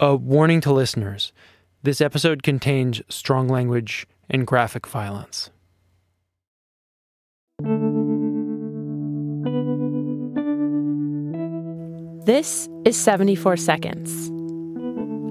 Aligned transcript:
A 0.00 0.14
warning 0.14 0.60
to 0.60 0.72
listeners 0.72 1.32
this 1.82 2.00
episode 2.00 2.44
contains 2.44 3.02
strong 3.08 3.48
language 3.48 4.06
and 4.30 4.46
graphic 4.46 4.86
violence. 4.86 5.50
This 12.24 12.68
is 12.84 12.96
74 12.96 13.56
Seconds. 13.56 14.28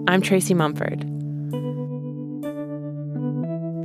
I'm 0.09 0.21
Tracy 0.21 0.53
Mumford. 0.53 0.99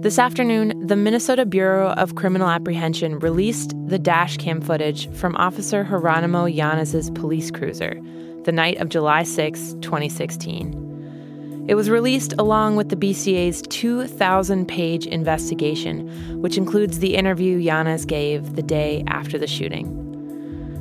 This 0.02 0.18
afternoon, 0.18 0.84
the 0.84 0.96
Minnesota 0.96 1.46
Bureau 1.46 1.90
of 1.90 2.16
Criminal 2.16 2.48
Apprehension 2.48 3.20
released 3.20 3.72
the 3.86 4.00
dash 4.00 4.36
cam 4.36 4.60
footage 4.60 5.08
from 5.12 5.36
Officer 5.36 5.84
Geronimo 5.84 6.46
Yanez's 6.46 7.08
police 7.12 7.52
cruiser 7.52 8.00
the 8.44 8.52
night 8.52 8.78
of 8.78 8.88
July 8.88 9.22
6, 9.22 9.74
2016. 9.80 11.64
It 11.68 11.76
was 11.76 11.88
released 11.88 12.34
along 12.38 12.74
with 12.74 12.88
the 12.88 12.96
BCA's 12.96 13.62
2,000 13.62 14.66
page 14.66 15.06
investigation, 15.06 16.40
which 16.42 16.56
includes 16.56 16.98
the 16.98 17.14
interview 17.14 17.56
Yanez 17.56 18.04
gave 18.04 18.56
the 18.56 18.62
day 18.62 19.04
after 19.06 19.38
the 19.38 19.46
shooting. 19.46 19.98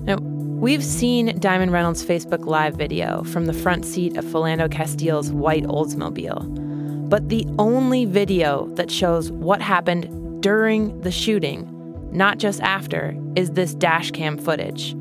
Now, 0.06 0.18
we've 0.18 0.84
seen 0.84 1.40
Diamond 1.40 1.72
Reynolds' 1.72 2.04
Facebook 2.04 2.48
Live 2.48 2.76
video 2.76 3.24
from 3.26 3.46
the 3.46 3.54
front 3.54 3.86
seat 3.86 4.18
of 4.18 4.26
Philando 4.26 4.72
Castile's 4.72 5.32
white 5.32 5.66
Oldsmobile. 5.66 7.10
But 7.10 7.30
the 7.30 7.46
only 7.60 8.06
video 8.06 8.66
that 8.76 8.90
shows 8.90 9.32
what 9.32 9.62
happened 9.62 10.42
during 10.42 11.00
the 11.02 11.12
shooting, 11.12 11.68
not 12.12 12.40
just 12.40 12.60
after, 12.62 13.16
is 13.36 13.52
this 13.52 13.76
dashcam 13.76 14.44
footage. 14.44 14.96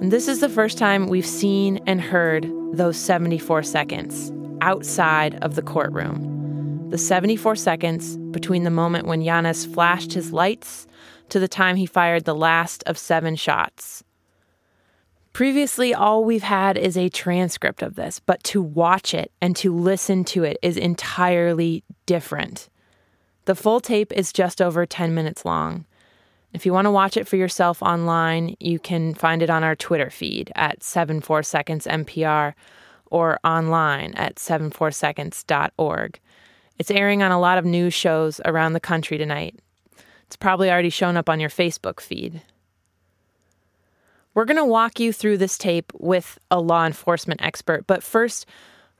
And 0.00 0.12
this 0.12 0.28
is 0.28 0.38
the 0.38 0.48
first 0.48 0.78
time 0.78 1.08
we've 1.08 1.26
seen 1.26 1.80
and 1.86 2.00
heard 2.00 2.48
those 2.72 2.96
74 2.96 3.64
seconds 3.64 4.32
outside 4.60 5.34
of 5.42 5.56
the 5.56 5.62
courtroom. 5.62 6.88
The 6.90 6.98
74 6.98 7.56
seconds 7.56 8.16
between 8.30 8.62
the 8.62 8.70
moment 8.70 9.08
when 9.08 9.22
Yanez 9.22 9.66
flashed 9.66 10.12
his 10.12 10.32
lights 10.32 10.86
to 11.30 11.40
the 11.40 11.48
time 11.48 11.74
he 11.74 11.84
fired 11.84 12.24
the 12.24 12.34
last 12.34 12.84
of 12.86 12.96
seven 12.96 13.34
shots. 13.34 14.04
Previously, 15.32 15.92
all 15.92 16.24
we've 16.24 16.44
had 16.44 16.78
is 16.78 16.96
a 16.96 17.08
transcript 17.08 17.82
of 17.82 17.96
this, 17.96 18.20
but 18.20 18.42
to 18.44 18.62
watch 18.62 19.14
it 19.14 19.32
and 19.40 19.56
to 19.56 19.74
listen 19.74 20.24
to 20.26 20.44
it 20.44 20.58
is 20.62 20.76
entirely 20.76 21.82
different. 22.06 22.68
The 23.46 23.56
full 23.56 23.80
tape 23.80 24.12
is 24.12 24.32
just 24.32 24.62
over 24.62 24.86
10 24.86 25.12
minutes 25.12 25.44
long. 25.44 25.86
If 26.52 26.64
you 26.64 26.72
want 26.72 26.86
to 26.86 26.90
watch 26.90 27.16
it 27.16 27.28
for 27.28 27.36
yourself 27.36 27.82
online, 27.82 28.56
you 28.58 28.78
can 28.78 29.14
find 29.14 29.42
it 29.42 29.50
on 29.50 29.62
our 29.62 29.76
Twitter 29.76 30.10
feed 30.10 30.50
at 30.54 30.82
74 30.82 31.42
Seconds 31.42 31.86
MPR 31.86 32.54
or 33.10 33.38
online 33.44 34.14
at 34.14 34.36
74seconds.org. 34.36 36.20
It's 36.78 36.90
airing 36.90 37.22
on 37.22 37.32
a 37.32 37.40
lot 37.40 37.58
of 37.58 37.64
news 37.64 37.92
shows 37.92 38.40
around 38.44 38.72
the 38.72 38.80
country 38.80 39.18
tonight. 39.18 39.58
It's 40.26 40.36
probably 40.36 40.70
already 40.70 40.90
shown 40.90 41.16
up 41.16 41.28
on 41.28 41.40
your 41.40 41.50
Facebook 41.50 42.00
feed. 42.00 42.42
We're 44.34 44.44
going 44.44 44.58
to 44.58 44.64
walk 44.64 45.00
you 45.00 45.12
through 45.12 45.38
this 45.38 45.58
tape 45.58 45.92
with 45.98 46.38
a 46.50 46.60
law 46.60 46.86
enforcement 46.86 47.42
expert, 47.42 47.86
but 47.86 48.02
first, 48.02 48.46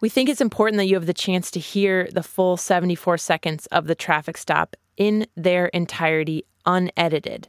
we 0.00 0.08
think 0.08 0.28
it's 0.28 0.40
important 0.40 0.78
that 0.78 0.86
you 0.86 0.94
have 0.94 1.06
the 1.06 1.14
chance 1.14 1.50
to 1.52 1.60
hear 1.60 2.08
the 2.12 2.22
full 2.22 2.56
74 2.56 3.18
seconds 3.18 3.66
of 3.66 3.86
the 3.86 3.94
traffic 3.94 4.36
stop 4.36 4.74
in 4.96 5.27
their 5.36 5.66
entirety, 5.66 6.44
unedited. 6.69 7.48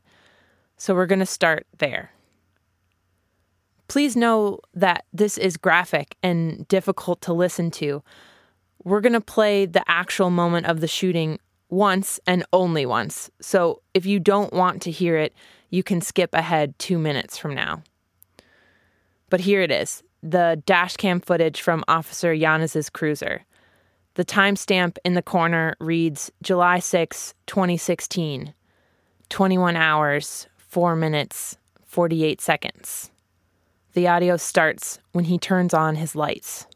So 0.78 0.96
we're 0.96 1.06
going 1.06 1.20
to 1.20 1.26
start 1.28 1.68
there. 1.78 2.12
Please 3.88 4.16
know 4.16 4.60
that 4.74 5.06
this 5.14 5.38
is 5.38 5.58
graphic 5.58 6.16
and 6.24 6.68
difficult 6.68 7.22
to 7.22 7.34
listen 7.34 7.70
to. 7.72 8.02
We're 8.84 9.02
going 9.02 9.14
to 9.14 9.22
play 9.22 9.66
the 9.66 9.84
actual 9.88 10.30
moment 10.30 10.68
of 10.68 10.80
the 10.80 10.88
shooting 10.88 11.40
once 11.70 12.20
and 12.26 12.46
only 12.54 12.86
once. 12.86 13.30
So 13.42 13.82
if 13.94 14.06
you 14.06 14.20
don't 14.20 14.54
want 14.54 14.82
to 14.84 14.92
hear 14.92 15.18
it, 15.18 15.34
you 15.70 15.84
can 15.84 16.02
skip 16.02 16.34
ahead 16.34 16.78
two 16.80 16.98
minutes 16.98 17.38
from 17.38 17.54
now. 17.54 17.84
But 19.30 19.42
here 19.42 19.62
it 19.62 19.72
is 19.72 20.02
the 20.22 20.62
dashcam 20.66 21.24
footage 21.24 21.62
from 21.62 21.84
Officer 21.88 22.34
Yanez's 22.34 22.90
cruiser. 22.90 23.46
The 24.16 24.26
timestamp 24.26 24.98
in 25.06 25.14
the 25.14 25.22
corner 25.22 25.76
reads 25.80 26.32
July 26.42 26.80
6, 26.80 27.34
2016, 27.48 28.54
21 29.30 29.76
hours, 29.76 30.48
4 30.58 30.96
minutes, 30.96 31.58
48 31.86 32.42
seconds. 32.42 33.12
The 33.94 34.08
audio 34.08 34.38
starts 34.38 35.00
when 35.14 35.26
he 35.26 35.38
turns 35.38 35.74
on 35.74 35.96
his 35.96 36.16
lights. 36.16 36.68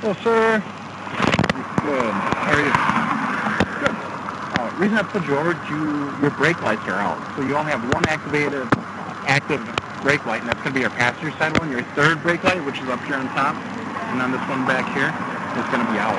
Hello, 0.00 0.14
sir. 0.22 0.62
Good. 1.82 2.12
How 2.14 2.52
are 2.54 2.64
you? 2.64 2.72
Good. 3.78 3.96
Uh, 4.58 4.67
reason 4.78 4.96
I 4.96 5.02
you 5.26 5.36
over, 5.36 5.58
you, 5.68 6.14
your 6.22 6.30
brake 6.30 6.62
lights 6.62 6.86
are 6.86 7.00
out. 7.02 7.18
So 7.34 7.42
you 7.42 7.56
only 7.56 7.72
have 7.72 7.82
one 7.92 8.06
activated, 8.06 8.68
active 9.26 9.60
brake 10.02 10.24
light, 10.24 10.40
and 10.40 10.48
that's 10.48 10.60
going 10.62 10.70
to 10.70 10.74
be 10.74 10.80
your 10.80 10.90
passenger 10.90 11.36
side 11.36 11.58
one. 11.58 11.68
Your 11.70 11.82
third 11.98 12.22
brake 12.22 12.44
light, 12.44 12.64
which 12.64 12.78
is 12.78 12.88
up 12.88 13.02
here 13.02 13.16
on 13.16 13.26
top, 13.34 13.56
and 13.56 14.20
then 14.20 14.30
this 14.30 14.40
one 14.48 14.64
back 14.66 14.86
here, 14.94 15.10
is 15.58 15.66
going 15.74 15.84
to 15.84 15.92
be 15.92 15.98
out. 15.98 16.14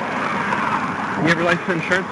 You 1.24 1.28
have 1.28 1.38
your 1.38 1.46
license 1.46 1.68
insurance? 1.68 2.06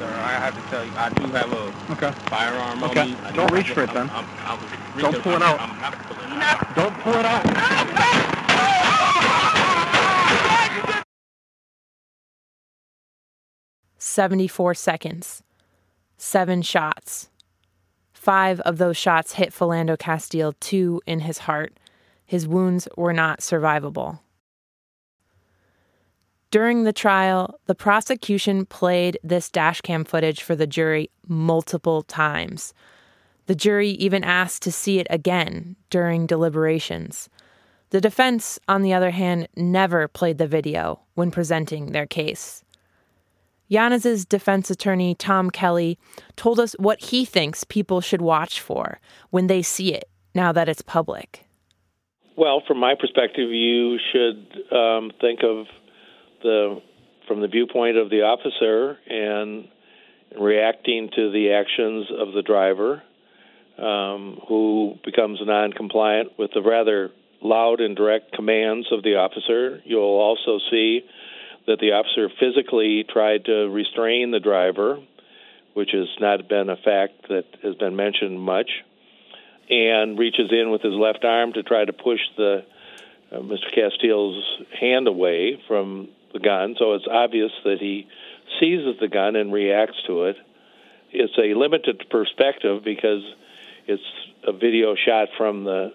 Sir, 0.00 0.08
I 0.08 0.32
have 0.40 0.54
to 0.56 0.70
tell 0.70 0.84
you, 0.84 0.92
I 0.96 1.10
do 1.10 1.30
have 1.32 1.52
a 1.52 1.85
Okay. 1.96 2.12
firearm 2.28 2.84
Okay. 2.84 3.00
on 3.00 3.10
me. 3.10 3.16
I 3.24 3.32
Don't 3.32 3.50
reach 3.50 3.70
for 3.70 3.82
it, 3.82 3.88
I'm- 3.90 4.06
then. 4.08 4.10
I'm- 4.16 4.28
I 4.46 4.54
was 4.54 5.02
Don't 5.02 5.22
pull 5.22 5.32
it 5.32 5.42
out. 5.42 5.60
I'm 5.60 5.80
not 5.80 5.94
pulling 6.08 6.32
it 6.36 6.42
out. 6.42 6.74
Don't 6.76 6.98
pull 7.00 7.14
it 7.14 7.24
out. 7.24 7.46
Seventy-four 13.98 14.74
seconds. 14.74 15.42
Seven 16.18 16.62
shots. 16.62 17.28
Five 18.12 18.60
of 18.60 18.78
those 18.78 18.96
shots 18.96 19.34
hit 19.34 19.52
Philando 19.52 19.98
Castile, 19.98 20.54
two 20.60 21.00
in 21.06 21.20
his 21.20 21.38
heart. 21.38 21.74
His 22.24 22.48
wounds 22.48 22.88
were 22.96 23.12
not 23.12 23.40
survivable. 23.40 24.20
During 26.50 26.84
the 26.84 26.92
trial, 26.92 27.58
the 27.66 27.74
prosecution 27.74 28.66
played 28.66 29.18
this 29.24 29.50
dashcam 29.50 30.06
footage 30.06 30.42
for 30.42 30.54
the 30.54 30.66
jury 30.66 31.10
multiple 31.26 32.02
times. 32.02 32.72
The 33.46 33.54
jury 33.54 33.90
even 33.90 34.24
asked 34.24 34.62
to 34.62 34.72
see 34.72 34.98
it 34.98 35.06
again 35.10 35.76
during 35.90 36.26
deliberations. 36.26 37.28
The 37.90 38.00
defense, 38.00 38.58
on 38.68 38.82
the 38.82 38.92
other 38.92 39.10
hand, 39.10 39.48
never 39.56 40.08
played 40.08 40.38
the 40.38 40.46
video 40.46 41.00
when 41.14 41.30
presenting 41.30 41.92
their 41.92 42.06
case. 42.06 42.64
Yanez's 43.68 44.24
defense 44.24 44.70
attorney, 44.70 45.14
Tom 45.14 45.50
Kelly, 45.50 45.98
told 46.36 46.60
us 46.60 46.74
what 46.78 47.00
he 47.00 47.24
thinks 47.24 47.64
people 47.64 48.00
should 48.00 48.22
watch 48.22 48.60
for 48.60 49.00
when 49.30 49.48
they 49.48 49.62
see 49.62 49.92
it 49.92 50.08
now 50.34 50.52
that 50.52 50.68
it's 50.68 50.82
public. 50.82 51.44
Well, 52.36 52.62
from 52.66 52.78
my 52.78 52.94
perspective, 52.94 53.50
you 53.50 53.98
should 54.12 54.46
um, 54.70 55.10
think 55.20 55.40
of 55.42 55.66
the 56.46 56.80
from 57.26 57.40
the 57.40 57.48
viewpoint 57.48 57.96
of 57.96 58.08
the 58.08 58.22
officer 58.22 58.96
and 59.08 59.66
reacting 60.38 61.10
to 61.14 61.32
the 61.32 61.52
actions 61.52 62.06
of 62.16 62.32
the 62.32 62.42
driver, 62.42 63.02
um, 63.78 64.40
who 64.48 64.94
becomes 65.04 65.40
non-compliant 65.42 66.38
with 66.38 66.52
the 66.54 66.62
rather 66.62 67.10
loud 67.42 67.80
and 67.80 67.96
direct 67.96 68.32
commands 68.32 68.86
of 68.92 69.02
the 69.02 69.16
officer. 69.16 69.80
You'll 69.84 70.02
also 70.02 70.58
see 70.70 71.00
that 71.66 71.80
the 71.80 71.92
officer 71.92 72.28
physically 72.38 73.04
tried 73.08 73.44
to 73.46 73.68
restrain 73.68 74.30
the 74.30 74.40
driver, 74.40 75.00
which 75.74 75.90
has 75.92 76.08
not 76.20 76.48
been 76.48 76.70
a 76.70 76.76
fact 76.76 77.28
that 77.28 77.44
has 77.62 77.74
been 77.74 77.96
mentioned 77.96 78.40
much, 78.40 78.70
and 79.68 80.16
reaches 80.16 80.50
in 80.52 80.70
with 80.70 80.82
his 80.82 80.94
left 80.94 81.24
arm 81.24 81.52
to 81.54 81.64
try 81.64 81.84
to 81.84 81.92
push 81.92 82.20
the 82.36 82.64
uh, 83.32 83.38
Mr. 83.38 83.74
Castile's 83.74 84.44
hand 84.80 85.08
away 85.08 85.60
from 85.66 86.08
the 86.36 86.44
gun, 86.44 86.76
so 86.78 86.94
it's 86.94 87.06
obvious 87.10 87.52
that 87.64 87.78
he 87.80 88.06
seizes 88.60 88.98
the 89.00 89.08
gun 89.08 89.36
and 89.36 89.52
reacts 89.52 90.02
to 90.06 90.24
it. 90.24 90.36
It's 91.10 91.36
a 91.38 91.54
limited 91.58 92.04
perspective 92.10 92.82
because 92.84 93.22
it's 93.86 94.02
a 94.44 94.52
video 94.52 94.94
shot 94.94 95.28
from 95.36 95.64
the 95.64 95.92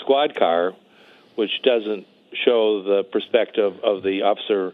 squad 0.00 0.34
car, 0.36 0.72
which 1.34 1.50
doesn't 1.62 2.06
show 2.44 2.82
the 2.82 3.04
perspective 3.04 3.74
of 3.82 4.02
the 4.02 4.22
officer 4.22 4.72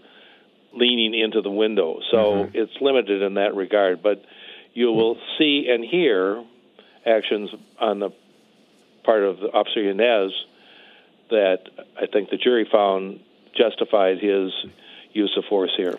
leaning 0.72 1.18
into 1.18 1.40
the 1.40 1.50
window. 1.50 2.00
So 2.10 2.16
mm-hmm. 2.16 2.50
it's 2.54 2.72
limited 2.80 3.22
in 3.22 3.34
that 3.34 3.54
regard. 3.54 4.02
But 4.02 4.24
you 4.74 4.92
will 4.92 5.18
see 5.38 5.68
and 5.70 5.84
hear 5.84 6.44
actions 7.06 7.50
on 7.80 7.98
the 7.98 8.10
part 9.04 9.22
of 9.22 9.40
the 9.40 9.48
Officer 9.48 9.82
Yanez 9.82 10.32
that 11.30 11.58
I 12.00 12.06
think 12.06 12.30
the 12.30 12.36
jury 12.36 12.68
found 12.70 13.20
justified 13.56 14.18
his 14.18 14.52
use 15.12 15.34
of 15.36 15.44
force 15.48 15.72
here. 15.76 15.98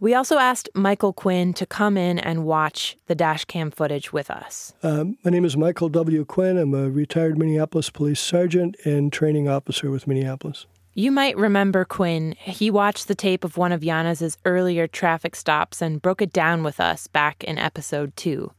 We 0.00 0.12
also 0.12 0.38
asked 0.38 0.68
Michael 0.74 1.12
Quinn 1.12 1.54
to 1.54 1.64
come 1.64 1.96
in 1.96 2.18
and 2.18 2.44
watch 2.44 2.96
the 3.06 3.14
dash 3.14 3.44
cam 3.44 3.70
footage 3.70 4.12
with 4.12 4.30
us. 4.30 4.74
Um, 4.82 5.16
my 5.24 5.30
name 5.30 5.44
is 5.44 5.56
Michael 5.56 5.88
W. 5.88 6.24
Quinn. 6.24 6.58
I'm 6.58 6.74
a 6.74 6.90
retired 6.90 7.38
Minneapolis 7.38 7.90
police 7.90 8.20
sergeant 8.20 8.76
and 8.84 9.12
training 9.12 9.48
officer 9.48 9.90
with 9.90 10.06
Minneapolis. 10.06 10.66
You 10.96 11.10
might 11.10 11.36
remember 11.36 11.84
Quinn. 11.84 12.36
He 12.38 12.70
watched 12.70 13.08
the 13.08 13.14
tape 13.14 13.44
of 13.44 13.56
one 13.56 13.72
of 13.72 13.82
Yanez's 13.82 14.36
earlier 14.44 14.86
traffic 14.86 15.34
stops 15.34 15.80
and 15.80 16.02
broke 16.02 16.22
it 16.22 16.32
down 16.32 16.62
with 16.62 16.80
us 16.80 17.06
back 17.06 17.42
in 17.42 17.58
episode 17.58 18.14
two. 18.16 18.52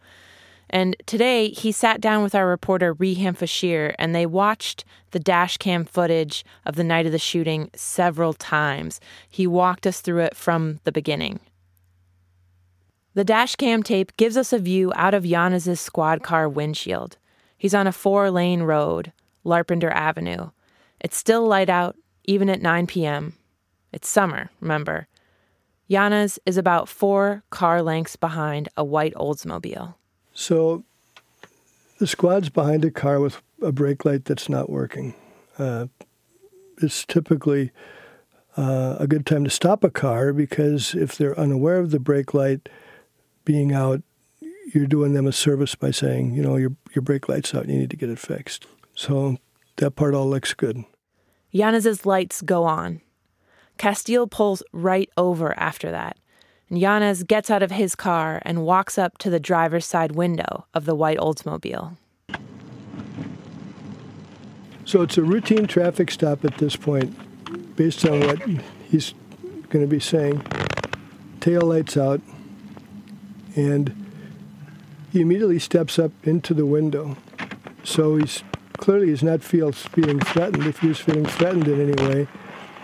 And 0.75 0.97
today 1.05 1.51
he 1.51 1.71
sat 1.71 2.01
down 2.01 2.21
with 2.21 2.35
our 2.35 2.45
reporter 2.45 2.93
Riham 2.93 3.37
Feshir 3.37 3.95
and 3.97 4.13
they 4.13 4.25
watched 4.25 4.83
the 5.11 5.21
dash 5.21 5.55
cam 5.55 5.85
footage 5.85 6.43
of 6.65 6.75
the 6.75 6.83
night 6.83 7.05
of 7.05 7.13
the 7.13 7.17
shooting 7.17 7.69
several 7.73 8.33
times. 8.33 8.99
He 9.29 9.47
walked 9.47 9.87
us 9.87 10.01
through 10.01 10.23
it 10.23 10.35
from 10.35 10.81
the 10.83 10.91
beginning. 10.91 11.39
The 13.13 13.23
dash 13.23 13.55
cam 13.55 13.83
tape 13.83 14.17
gives 14.17 14.35
us 14.35 14.51
a 14.51 14.59
view 14.59 14.91
out 14.97 15.13
of 15.13 15.25
Yanez's 15.25 15.79
squad 15.79 16.23
car 16.23 16.49
windshield. 16.49 17.15
He's 17.57 17.73
on 17.73 17.87
a 17.87 17.93
four 17.93 18.29
lane 18.29 18.63
road, 18.63 19.13
Larpenteur 19.45 19.93
Avenue. 19.93 20.49
It's 20.99 21.15
still 21.15 21.47
light 21.47 21.69
out, 21.69 21.95
even 22.25 22.49
at 22.49 22.61
9 22.61 22.85
p.m. 22.85 23.37
It's 23.93 24.09
summer, 24.09 24.49
remember. 24.59 25.07
Yanez 25.87 26.37
is 26.45 26.57
about 26.57 26.89
four 26.89 27.43
car 27.49 27.81
lengths 27.81 28.17
behind 28.17 28.67
a 28.75 28.83
white 28.83 29.13
Oldsmobile. 29.13 29.95
So 30.35 30.83
the 31.97 32.05
squad's 32.05 32.49
behind 32.49 32.85
a 32.85 32.91
car 32.91 33.19
with 33.19 33.41
a 33.61 33.71
brake 33.71 34.05
light 34.05 34.25
that's 34.25 34.49
not 34.49 34.69
working. 34.69 35.15
Uh, 35.57 35.87
it's 36.81 37.05
typically 37.05 37.71
uh, 38.57 38.97
a 38.99 39.07
good 39.07 39.25
time 39.25 39.45
to 39.45 39.49
stop 39.49 39.83
a 39.83 39.89
car 39.89 40.33
because 40.33 40.93
if 40.93 41.17
they're 41.17 41.39
unaware 41.39 41.79
of 41.79 41.91
the 41.91 41.99
brake 41.99 42.33
light 42.33 42.69
being 43.45 43.73
out, 43.73 44.01
you're 44.73 44.87
doing 44.87 45.13
them 45.13 45.25
a 45.25 45.31
service 45.31 45.73
by 45.73 45.91
saying, 45.91 46.33
you 46.33 46.41
know, 46.41 46.57
your 46.57 46.73
your 46.93 47.01
brake 47.01 47.29
light's 47.29 47.55
out, 47.55 47.69
you 47.69 47.77
need 47.77 47.89
to 47.89 47.97
get 47.97 48.09
it 48.09 48.19
fixed. 48.19 48.65
So 48.93 49.37
that 49.77 49.91
part 49.91 50.13
all 50.13 50.29
looks 50.29 50.53
good. 50.53 50.83
Yanez's 51.51 52.05
lights 52.05 52.41
go 52.41 52.65
on. 52.65 53.01
Castile 53.77 54.27
pulls 54.27 54.63
right 54.73 55.09
over 55.15 55.57
after 55.57 55.91
that, 55.91 56.17
and 56.69 56.79
Yanez 56.79 57.23
gets 57.23 57.51
out 57.51 57.63
of 57.63 57.71
his 57.71 57.95
car 57.95 58.41
and 58.43 58.63
walks 58.63 58.97
up 58.97 59.17
to 59.19 59.29
the 59.29 59.39
driver's 59.39 59.85
side 59.85 60.13
window 60.13 60.65
of 60.73 60.85
the 60.85 60.95
white 60.95 61.17
Oldsmobile. 61.17 61.97
So 64.85 65.01
it's 65.01 65.17
a 65.17 65.23
routine 65.23 65.65
traffic 65.65 66.11
stop 66.11 66.45
at 66.45 66.57
this 66.57 66.75
point, 66.75 67.15
based 67.75 68.05
on 68.05 68.19
what 68.21 68.41
he's 68.89 69.13
going 69.69 69.83
to 69.83 69.89
be 69.89 69.99
saying. 69.99 70.43
Tail 71.39 71.61
lights 71.61 71.97
out, 71.97 72.21
and 73.55 74.05
he 75.11 75.21
immediately 75.21 75.59
steps 75.59 75.97
up 75.97 76.11
into 76.23 76.53
the 76.53 76.65
window. 76.65 77.17
So 77.83 78.17
he's 78.17 78.43
clearly 78.77 79.07
he's 79.07 79.23
not 79.23 79.43
feel, 79.43 79.71
feeling 79.71 80.19
threatened. 80.19 80.65
If 80.67 80.79
he 80.79 80.87
was 80.87 80.99
feeling 80.99 81.25
threatened 81.25 81.67
in 81.67 81.89
any 81.89 82.07
way, 82.07 82.27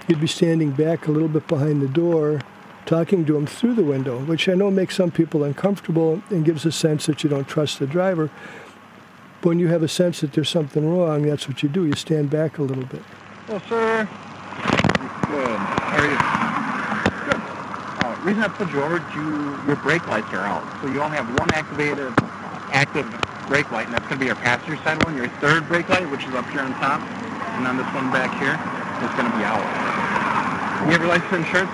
he'd 0.07 0.21
be 0.21 0.27
standing 0.27 0.71
back 0.71 1.07
a 1.07 1.11
little 1.11 1.27
bit 1.27 1.47
behind 1.47 1.81
the 1.81 1.87
door, 1.87 2.41
talking 2.91 3.23
to 3.23 3.37
him 3.37 3.47
through 3.47 3.73
the 3.73 3.85
window, 3.85 4.19
which 4.25 4.49
I 4.49 4.53
know 4.53 4.69
makes 4.69 4.97
some 4.97 5.11
people 5.11 5.45
uncomfortable 5.45 6.21
and 6.29 6.43
gives 6.43 6.65
a 6.65 6.73
sense 6.73 7.05
that 7.05 7.23
you 7.23 7.29
don't 7.29 7.47
trust 7.47 7.79
the 7.79 7.87
driver. 7.87 8.29
But 9.39 9.47
when 9.47 9.59
you 9.59 9.69
have 9.69 9.81
a 9.81 9.87
sense 9.87 10.19
that 10.19 10.33
there's 10.33 10.49
something 10.49 10.85
wrong, 10.85 11.21
that's 11.21 11.47
what 11.47 11.63
you 11.63 11.69
do. 11.69 11.85
You 11.85 11.95
stand 11.95 12.29
back 12.29 12.57
a 12.57 12.63
little 12.63 12.83
bit. 12.83 13.01
Well, 13.47 13.61
sir. 13.69 14.03
Good. 14.03 15.57
How 15.87 16.03
are 16.03 16.11
you? 16.11 16.19
Good. 17.31 17.39
Uh, 18.03 18.27
reason 18.27 18.43
I 18.43 18.49
pulled 18.49 18.71
you 18.73 18.83
over, 18.83 18.99
you, 19.15 19.55
your 19.67 19.77
brake 19.77 20.05
lights 20.07 20.27
are 20.33 20.43
out. 20.43 20.67
So 20.81 20.91
you 20.91 21.01
only 21.01 21.15
have 21.15 21.29
one 21.39 21.47
activated, 21.53 22.11
active 22.75 23.07
brake 23.47 23.71
light, 23.71 23.85
and 23.85 23.95
that's 23.95 24.03
going 24.03 24.19
to 24.19 24.19
be 24.19 24.25
your 24.25 24.35
passenger 24.35 24.75
side 24.83 25.01
one. 25.05 25.15
Your 25.15 25.29
third 25.39 25.65
brake 25.69 25.87
light, 25.87 26.11
which 26.11 26.25
is 26.25 26.35
up 26.35 26.49
here 26.49 26.59
on 26.59 26.73
top, 26.73 26.99
and 27.55 27.65
then 27.65 27.77
this 27.77 27.87
one 27.95 28.11
back 28.11 28.35
here, 28.35 28.59
is 28.99 29.15
going 29.15 29.31
to 29.31 29.37
be 29.39 29.45
out. 29.47 29.63
You 30.83 30.91
have 30.91 30.99
your 30.99 31.07
license 31.07 31.47
insurance? 31.47 31.71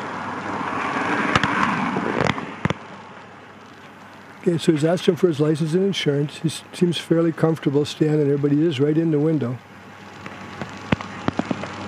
Okay, 4.47 4.57
so 4.57 4.71
he's 4.71 4.85
asked 4.85 5.05
him 5.07 5.17
for 5.17 5.27
his 5.27 5.41
license 5.41 5.73
and 5.73 5.83
insurance. 5.83 6.37
He 6.37 6.47
seems 6.47 6.97
fairly 6.97 7.33
comfortable 7.33 7.83
standing 7.83 8.29
there, 8.29 8.37
but 8.37 8.53
he 8.53 8.65
is 8.65 8.79
right 8.79 8.97
in 8.97 9.11
the 9.11 9.19
window. 9.19 9.57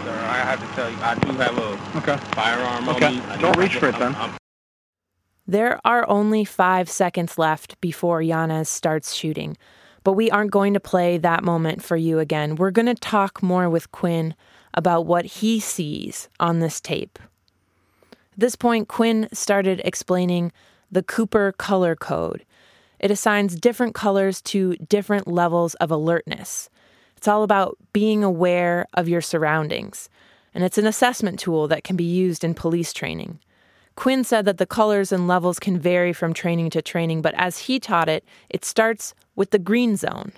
Sir, 0.04 0.12
I 0.12 0.44
have 0.44 0.60
to 0.60 0.76
tell 0.76 0.92
you, 0.92 0.98
I 0.98 1.16
do 1.16 1.32
have 1.38 1.58
a 1.58 1.98
okay. 2.00 2.18
firearm 2.34 2.90
okay. 2.90 3.06
on 3.06 3.16
me. 3.16 3.42
Don't 3.42 3.56
reach 3.56 3.78
for 3.78 3.88
it 3.88 3.98
then. 3.98 4.14
I'm, 4.16 4.36
there 5.48 5.80
are 5.86 6.06
only 6.10 6.44
five 6.44 6.90
seconds 6.90 7.38
left 7.38 7.80
before 7.80 8.22
Yanez 8.22 8.68
starts 8.68 9.14
shooting. 9.14 9.56
But 10.04 10.14
we 10.14 10.30
aren't 10.30 10.52
going 10.52 10.74
to 10.74 10.82
play 10.82 11.18
that 11.18 11.46
moment 11.46 11.82
for 11.82 11.96
you 11.96 12.20
again. 12.20 12.58
We're 12.58 12.72
going 12.72 12.88
to 12.88 12.94
talk 12.94 13.42
more 13.42 13.70
with 13.70 13.90
Quinn 13.94 14.36
about 14.74 15.06
what 15.06 15.24
he 15.24 15.62
sees 15.62 16.28
on 16.42 16.60
this 16.60 16.82
tape. 16.82 17.20
At 18.12 18.40
this 18.40 18.58
point, 18.58 18.90
Quinn 18.90 19.30
started 19.32 19.82
explaining 19.86 20.52
the 20.92 21.04
Cooper 21.04 21.54
color 21.54 21.96
code. 21.96 22.44
It 23.00 23.12
assigns 23.12 23.56
different 23.56 23.96
colors 23.96 24.42
to 24.44 24.76
different 24.76 25.28
levels 25.28 25.76
of 25.76 25.92
alertness. 25.92 26.70
It's 27.18 27.28
all 27.28 27.44
about 27.44 27.78
being 27.94 28.24
aware 28.24 28.86
of 28.94 29.10
your 29.10 29.22
surroundings, 29.22 30.10
and 30.54 30.64
it's 30.64 30.78
an 30.78 30.88
assessment 30.88 31.40
tool 31.40 31.68
that 31.68 31.84
can 31.84 31.96
be 31.96 32.04
used 32.04 32.44
in 32.44 32.54
police 32.54 32.94
training. 32.94 33.40
Quinn 33.96 34.24
said 34.24 34.46
that 34.46 34.58
the 34.58 34.66
colors 34.66 35.12
and 35.12 35.28
levels 35.28 35.60
can 35.60 35.78
vary 35.78 36.14
from 36.14 36.34
training 36.34 36.70
to 36.70 36.82
training, 36.82 37.22
but 37.22 37.36
as 37.36 37.58
he 37.58 37.80
taught 37.80 38.08
it, 38.08 38.24
it 38.50 38.64
starts 38.64 39.14
with 39.36 39.52
the 39.52 39.60
green 39.60 39.98
zone, 39.98 40.32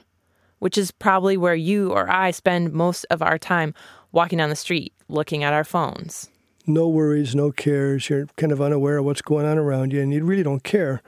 which 0.57 0.77
is 0.77 0.91
probably 0.91 1.37
where 1.37 1.55
you 1.55 1.91
or 1.91 2.09
I 2.09 2.31
spend 2.31 2.73
most 2.73 3.05
of 3.11 3.21
our 3.21 3.37
time 3.37 3.75
walking 4.11 4.37
down 4.37 4.49
the 4.49 4.55
street 4.55 4.93
looking 5.07 5.43
at 5.43 5.53
our 5.53 5.63
phones. 5.63 6.29
No 6.65 6.87
worries, 6.87 7.35
no 7.35 7.51
cares. 7.51 8.09
You're 8.09 8.27
kind 8.37 8.51
of 8.51 8.61
unaware 8.61 8.97
of 8.97 9.05
what's 9.05 9.21
going 9.21 9.45
on 9.45 9.57
around 9.57 9.93
you, 9.93 10.01
and 10.01 10.13
you 10.13 10.23
really 10.23 10.43
don't 10.43 10.63
care. 10.63 11.01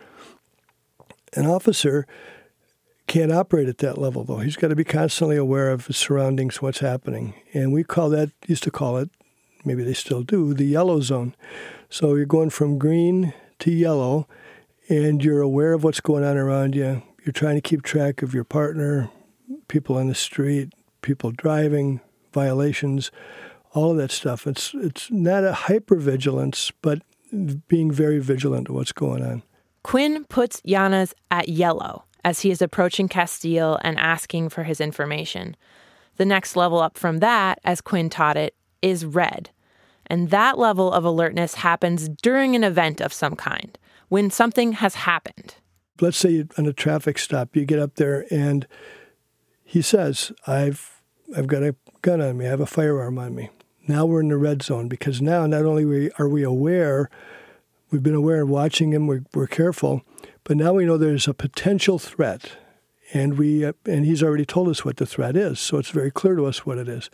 An 1.36 1.46
officer 1.46 2.06
can't 3.08 3.32
operate 3.32 3.68
at 3.68 3.80
that 3.80 3.98
level, 3.98 4.24
though. 4.24 4.38
He's 4.38 4.56
got 4.56 4.70
to 4.70 4.76
be 4.76 4.84
constantly 4.84 5.36
aware 5.36 5.72
of 5.72 5.88
his 5.88 5.98
surroundings, 5.98 6.62
what's 6.62 6.80
happening. 6.80 7.34
And 7.54 7.74
we 7.74 7.84
call 7.84 8.10
that, 8.10 8.32
used 8.48 8.64
to 8.64 8.72
call 8.72 8.98
it, 8.98 9.10
maybe 9.66 9.84
they 9.84 9.94
still 9.94 10.24
do, 10.24 10.54
the 10.54 10.66
yellow 10.66 11.02
zone. 11.02 11.36
So 11.90 12.16
you're 12.16 12.26
going 12.26 12.50
from 12.50 12.78
green 12.78 13.34
to 13.60 13.72
yellow, 13.72 14.28
and 14.90 15.24
you're 15.24 15.42
aware 15.42 15.74
of 15.74 15.84
what's 15.84 16.02
going 16.02 16.24
on 16.24 16.38
around 16.38 16.76
you. 16.76 17.02
You're 17.26 17.34
trying 17.34 17.56
to 17.56 17.62
keep 17.62 17.84
track 17.84 18.22
of 18.22 18.34
your 18.34 18.44
partner, 18.44 19.10
people 19.68 19.98
on 19.98 20.08
the 20.08 20.16
street, 20.16 20.74
people 21.02 21.32
driving, 21.32 22.02
violations, 22.34 23.12
all 23.74 23.92
of 23.92 23.98
that 23.98 24.12
stuff. 24.12 24.46
It's 24.46 24.74
it's 24.74 25.10
not 25.12 25.44
a 25.44 25.54
hypervigilance, 25.54 26.72
but 26.82 27.02
being 27.68 27.92
very 27.92 28.20
vigilant 28.20 28.68
to 28.68 28.74
what's 28.74 28.92
going 28.92 29.24
on. 29.24 29.44
Quinn 29.84 30.26
puts 30.26 30.62
Yanez 30.64 31.14
at 31.30 31.50
yellow 31.50 32.06
as 32.24 32.40
he 32.40 32.52
is 32.52 32.62
approaching 32.62 33.10
Castile 33.10 33.80
and 33.84 34.00
asking 34.00 34.50
for 34.50 34.64
his 34.64 34.80
information. 34.80 35.56
The 36.16 36.26
next 36.26 36.56
level 36.56 36.80
up 36.80 36.98
from 36.98 37.20
that, 37.20 37.60
as 37.64 37.82
Quinn 37.82 38.10
taught 38.10 38.38
it, 38.38 38.56
is 38.82 39.06
red. 39.06 39.50
And 40.08 40.30
that 40.30 40.58
level 40.58 40.92
of 40.92 41.04
alertness 41.04 41.56
happens 41.56 42.10
during 42.10 42.56
an 42.56 42.64
event 42.64 43.02
of 43.02 43.14
some 43.14 43.36
kind, 43.36 43.78
when 44.10 44.30
something 44.30 44.74
has 44.74 44.96
happened. 44.96 45.56
Let's 46.00 46.18
say 46.18 46.32
you're 46.32 46.48
on 46.58 46.66
a 46.66 46.74
traffic 46.74 47.18
stop, 47.18 47.56
you 47.56 47.66
get 47.66 47.80
up 47.80 47.96
there 47.96 48.26
and 48.32 48.68
he 49.64 49.82
says, 49.82 50.32
I've, 50.48 51.02
I've 51.36 51.48
got 51.48 51.64
a 51.64 51.76
gun 52.02 52.22
on 52.22 52.38
me, 52.38 52.46
I 52.46 52.50
have 52.50 52.60
a 52.62 52.66
firearm 52.66 53.18
on 53.18 53.36
me. 53.36 53.50
Now 53.88 54.06
we're 54.06 54.22
in 54.22 54.30
the 54.30 54.38
red 54.38 54.62
zone 54.62 54.88
because 54.88 55.22
now 55.22 55.46
not 55.46 55.66
only 55.66 56.12
are 56.14 56.30
we 56.30 56.44
aware, 56.44 57.10
we've 57.94 58.04
been 58.04 58.16
aware 58.16 58.42
of 58.42 58.50
watching 58.50 58.92
him, 58.92 59.06
we're, 59.06 59.24
we're 59.34 59.48
careful, 59.48 60.02
but 60.44 60.58
now 60.58 60.74
we 60.74 60.84
know 60.86 60.98
there's 60.98 61.28
a 61.28 61.34
potential 61.34 62.00
threat. 62.00 62.58
And 63.14 63.38
we 63.38 63.64
uh, 63.64 63.74
and 63.86 64.06
he's 64.06 64.24
already 64.24 64.46
told 64.46 64.70
us 64.70 64.84
what 64.84 64.98
the 64.98 65.06
threat 65.06 65.38
is, 65.38 65.60
so 65.60 65.78
it's 65.78 65.92
very 65.92 66.10
clear 66.10 66.36
to 66.36 66.48
us 66.48 66.66
what 66.66 66.80
it 66.80 66.90
is 66.90 67.12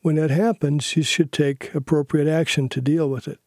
When 0.00 0.16
that 0.16 0.30
happens, 0.30 0.96
you 0.96 1.02
should 1.02 1.30
take 1.30 1.74
appropriate 1.74 2.26
action 2.26 2.70
to 2.70 2.80
deal 2.80 3.10
with 3.10 3.28
it. 3.28 3.38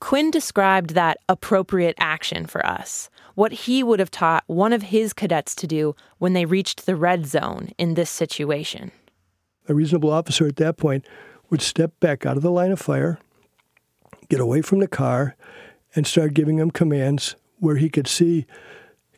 Quinn 0.00 0.30
described 0.30 0.90
that 0.90 1.16
appropriate 1.28 1.94
action 1.98 2.44
for 2.44 2.66
us, 2.66 3.08
what 3.34 3.52
he 3.52 3.82
would 3.82 4.00
have 4.00 4.10
taught 4.10 4.44
one 4.48 4.74
of 4.74 4.82
his 4.82 5.14
cadets 5.14 5.54
to 5.54 5.66
do 5.66 5.94
when 6.18 6.34
they 6.34 6.44
reached 6.44 6.84
the 6.84 6.96
red 6.96 7.24
zone 7.24 7.70
in 7.78 7.94
this 7.94 8.10
situation. 8.10 8.90
A 9.68 9.74
reasonable 9.74 10.10
officer 10.10 10.46
at 10.46 10.56
that 10.56 10.76
point 10.76 11.06
would 11.48 11.62
step 11.62 11.98
back 12.00 12.26
out 12.26 12.36
of 12.36 12.42
the 12.42 12.50
line 12.50 12.72
of 12.72 12.80
fire, 12.80 13.18
get 14.32 14.40
away 14.40 14.62
from 14.62 14.78
the 14.78 14.88
car, 14.88 15.36
and 15.94 16.06
start 16.06 16.32
giving 16.32 16.58
him 16.58 16.70
commands 16.70 17.36
where 17.58 17.76
he 17.76 17.90
could 17.90 18.08
see 18.08 18.46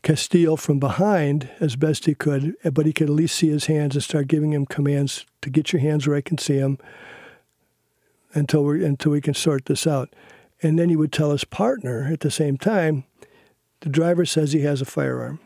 Castile 0.02 0.56
from 0.56 0.80
behind 0.80 1.48
as 1.60 1.76
best 1.76 2.06
he 2.06 2.16
could, 2.16 2.56
but 2.72 2.84
he 2.84 2.92
could 2.92 3.08
at 3.08 3.14
least 3.14 3.36
see 3.36 3.48
his 3.48 3.66
hands 3.66 3.94
and 3.94 4.02
start 4.02 4.26
giving 4.26 4.52
him 4.52 4.66
commands 4.66 5.24
to 5.42 5.50
get 5.50 5.72
your 5.72 5.80
hands 5.80 6.04
where 6.04 6.16
I 6.16 6.20
can 6.20 6.36
see 6.36 6.58
them 6.58 6.78
until 8.32 8.64
we 8.64 8.84
until 8.84 9.12
we 9.12 9.20
can 9.20 9.34
sort 9.34 9.66
this 9.66 9.86
out. 9.86 10.12
And 10.64 10.80
then 10.80 10.88
he 10.88 10.96
would 10.96 11.12
tell 11.12 11.30
his 11.30 11.44
partner 11.44 12.08
at 12.12 12.18
the 12.18 12.30
same 12.30 12.56
time, 12.56 13.04
the 13.82 13.90
driver 13.90 14.26
says 14.26 14.52
he 14.52 14.62
has 14.62 14.82
a 14.82 14.84
firearm. 14.84 15.38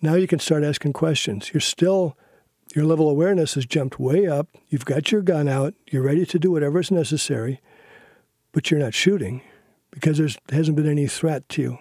Now 0.00 0.14
you 0.14 0.28
can 0.28 0.38
start 0.38 0.62
asking 0.62 0.92
questions. 0.92 1.50
You're 1.52 1.60
still 1.60 2.16
your 2.72 2.84
level 2.84 3.08
of 3.08 3.14
awareness 3.14 3.54
has 3.54 3.66
jumped 3.66 3.98
way 3.98 4.28
up. 4.28 4.46
You've 4.68 4.84
got 4.84 5.10
your 5.10 5.22
gun 5.22 5.48
out. 5.48 5.74
You're 5.90 6.04
ready 6.04 6.24
to 6.24 6.38
do 6.38 6.52
whatever 6.52 6.78
is 6.78 6.92
necessary, 6.92 7.60
but 8.52 8.70
you're 8.70 8.80
not 8.80 8.94
shooting 8.94 9.42
because 9.90 10.18
there 10.18 10.28
hasn't 10.50 10.76
been 10.76 10.88
any 10.88 11.06
threat 11.06 11.48
to 11.50 11.62
you. 11.62 11.78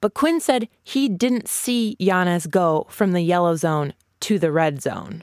But 0.00 0.14
Quinn 0.14 0.40
said 0.40 0.68
he 0.82 1.08
didn't 1.08 1.48
see 1.48 1.96
Yanez 1.98 2.46
go 2.46 2.86
from 2.90 3.12
the 3.12 3.20
yellow 3.20 3.54
zone 3.54 3.94
to 4.20 4.38
the 4.38 4.50
red 4.50 4.82
zone. 4.82 5.22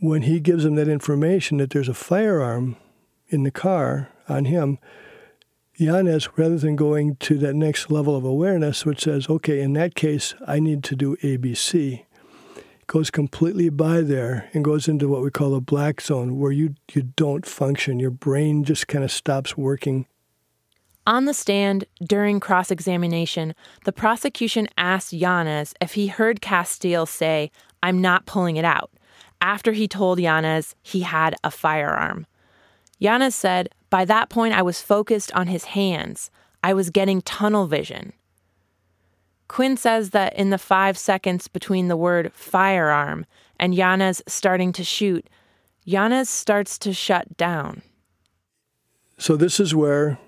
When 0.00 0.22
he 0.22 0.38
gives 0.38 0.64
him 0.64 0.76
that 0.76 0.88
information 0.88 1.58
that 1.58 1.70
there's 1.70 1.88
a 1.88 1.94
firearm 1.94 2.76
in 3.28 3.42
the 3.42 3.50
car 3.50 4.10
on 4.28 4.44
him, 4.44 4.78
Yanez, 5.76 6.28
rather 6.36 6.58
than 6.58 6.76
going 6.76 7.16
to 7.16 7.36
that 7.38 7.54
next 7.54 7.90
level 7.90 8.14
of 8.14 8.24
awareness, 8.24 8.86
which 8.86 9.02
says, 9.02 9.28
okay, 9.28 9.60
in 9.60 9.72
that 9.72 9.96
case, 9.96 10.34
I 10.46 10.60
need 10.60 10.84
to 10.84 10.94
do 10.94 11.16
ABC, 11.16 12.04
goes 12.86 13.10
completely 13.10 13.68
by 13.68 14.00
there 14.00 14.48
and 14.52 14.64
goes 14.64 14.88
into 14.88 15.08
what 15.08 15.22
we 15.22 15.30
call 15.30 15.54
a 15.54 15.60
black 15.60 16.00
zone 16.00 16.38
where 16.38 16.52
you, 16.52 16.74
you 16.92 17.02
don't 17.02 17.46
function. 17.46 18.00
Your 18.00 18.10
brain 18.10 18.64
just 18.64 18.88
kind 18.88 19.04
of 19.04 19.10
stops 19.10 19.56
working. 19.56 20.06
On 21.06 21.26
the 21.26 21.34
stand 21.34 21.84
during 22.02 22.40
cross 22.40 22.70
examination, 22.70 23.54
the 23.84 23.92
prosecution 23.92 24.68
asked 24.78 25.12
Yanez 25.12 25.74
if 25.80 25.94
he 25.94 26.06
heard 26.06 26.40
Castile 26.40 27.04
say, 27.04 27.50
I'm 27.82 28.00
not 28.00 28.24
pulling 28.24 28.56
it 28.56 28.64
out, 28.64 28.90
after 29.40 29.72
he 29.72 29.86
told 29.86 30.18
Yanez 30.18 30.74
he 30.82 31.00
had 31.00 31.34
a 31.44 31.50
firearm. 31.50 32.26
Yanez 32.98 33.34
said, 33.34 33.68
By 33.90 34.06
that 34.06 34.30
point, 34.30 34.54
I 34.54 34.62
was 34.62 34.80
focused 34.80 35.30
on 35.34 35.48
his 35.48 35.64
hands. 35.64 36.30
I 36.62 36.72
was 36.72 36.88
getting 36.88 37.20
tunnel 37.20 37.66
vision. 37.66 38.14
Quinn 39.48 39.76
says 39.76 40.10
that 40.10 40.34
in 40.34 40.50
the 40.50 40.58
five 40.58 40.96
seconds 40.96 41.48
between 41.48 41.88
the 41.88 41.96
word 41.96 42.32
firearm 42.32 43.26
and 43.58 43.74
Yanez 43.74 44.22
starting 44.26 44.72
to 44.72 44.84
shoot, 44.84 45.28
Yanez 45.84 46.30
starts 46.30 46.78
to 46.78 46.92
shut 46.92 47.36
down. 47.36 47.82
So, 49.18 49.36
this 49.36 49.60
is 49.60 49.74
where 49.74 50.18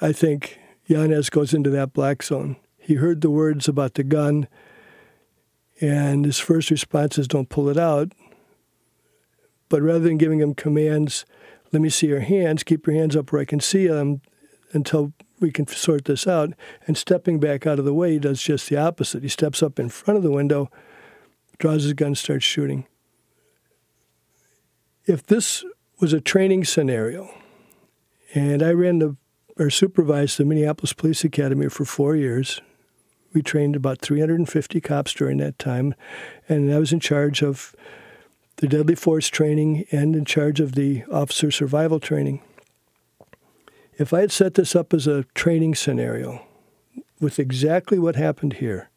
I 0.00 0.12
think 0.12 0.58
Yanez 0.86 1.30
goes 1.30 1.52
into 1.52 1.70
that 1.70 1.92
black 1.92 2.22
zone. 2.22 2.56
He 2.78 2.94
heard 2.94 3.20
the 3.20 3.30
words 3.30 3.68
about 3.68 3.94
the 3.94 4.04
gun, 4.04 4.48
and 5.80 6.24
his 6.24 6.38
first 6.38 6.70
response 6.70 7.18
is, 7.18 7.28
Don't 7.28 7.50
pull 7.50 7.68
it 7.68 7.76
out. 7.76 8.12
But 9.68 9.82
rather 9.82 9.98
than 9.98 10.16
giving 10.16 10.40
him 10.40 10.54
commands, 10.54 11.26
let 11.72 11.82
me 11.82 11.90
see 11.90 12.06
your 12.06 12.20
hands, 12.20 12.62
keep 12.62 12.86
your 12.86 12.96
hands 12.96 13.14
up 13.14 13.30
where 13.30 13.42
I 13.42 13.44
can 13.44 13.60
see 13.60 13.86
them 13.86 14.22
until 14.72 15.12
we 15.40 15.50
can 15.50 15.66
sort 15.66 16.04
this 16.04 16.26
out. 16.26 16.52
And 16.86 16.96
stepping 16.96 17.38
back 17.40 17.66
out 17.66 17.78
of 17.78 17.84
the 17.84 17.94
way, 17.94 18.12
he 18.12 18.18
does 18.18 18.42
just 18.42 18.68
the 18.68 18.76
opposite. 18.76 19.22
He 19.22 19.28
steps 19.28 19.62
up 19.62 19.78
in 19.78 19.88
front 19.88 20.16
of 20.16 20.22
the 20.22 20.30
window, 20.30 20.70
draws 21.58 21.84
his 21.84 21.92
gun, 21.92 22.14
starts 22.14 22.44
shooting. 22.44 22.86
If 25.06 25.26
this 25.26 25.64
was 26.00 26.12
a 26.12 26.20
training 26.20 26.64
scenario, 26.64 27.30
and 28.34 28.62
I 28.62 28.72
ran 28.72 28.98
the 28.98 29.16
or 29.58 29.70
supervised 29.70 30.38
the 30.38 30.44
Minneapolis 30.44 30.92
Police 30.92 31.24
Academy 31.24 31.68
for 31.68 31.84
four 31.84 32.14
years. 32.14 32.60
We 33.32 33.42
trained 33.42 33.76
about 33.76 34.00
350 34.00 34.80
cops 34.80 35.12
during 35.12 35.38
that 35.38 35.58
time, 35.58 35.94
and 36.48 36.72
I 36.72 36.78
was 36.78 36.92
in 36.92 37.00
charge 37.00 37.42
of 37.42 37.74
the 38.56 38.68
deadly 38.68 38.94
force 38.94 39.28
training 39.28 39.84
and 39.90 40.16
in 40.16 40.24
charge 40.24 40.60
of 40.60 40.72
the 40.72 41.04
officer 41.12 41.50
survival 41.50 42.00
training. 42.00 42.40
If 43.98 44.12
I 44.12 44.20
had 44.20 44.30
set 44.30 44.54
this 44.54 44.76
up 44.76 44.94
as 44.94 45.08
a 45.08 45.24
training 45.34 45.74
scenario 45.74 46.46
with 47.20 47.40
exactly 47.40 47.98
what 47.98 48.14
happened 48.14 48.54
here, 48.54 48.90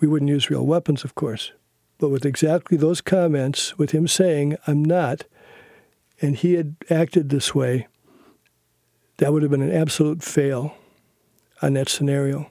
we 0.00 0.08
wouldn't 0.08 0.30
use 0.30 0.48
real 0.48 0.64
weapons, 0.64 1.04
of 1.04 1.14
course, 1.14 1.52
but 1.98 2.08
with 2.08 2.24
exactly 2.24 2.78
those 2.78 3.02
comments, 3.02 3.76
with 3.76 3.90
him 3.90 4.08
saying, 4.08 4.56
I'm 4.66 4.82
not, 4.82 5.24
and 6.22 6.36
he 6.36 6.54
had 6.54 6.74
acted 6.88 7.28
this 7.28 7.54
way, 7.54 7.86
that 9.18 9.30
would 9.30 9.42
have 9.42 9.50
been 9.50 9.60
an 9.60 9.76
absolute 9.76 10.22
fail 10.22 10.74
on 11.60 11.74
that 11.74 11.90
scenario. 11.90 12.50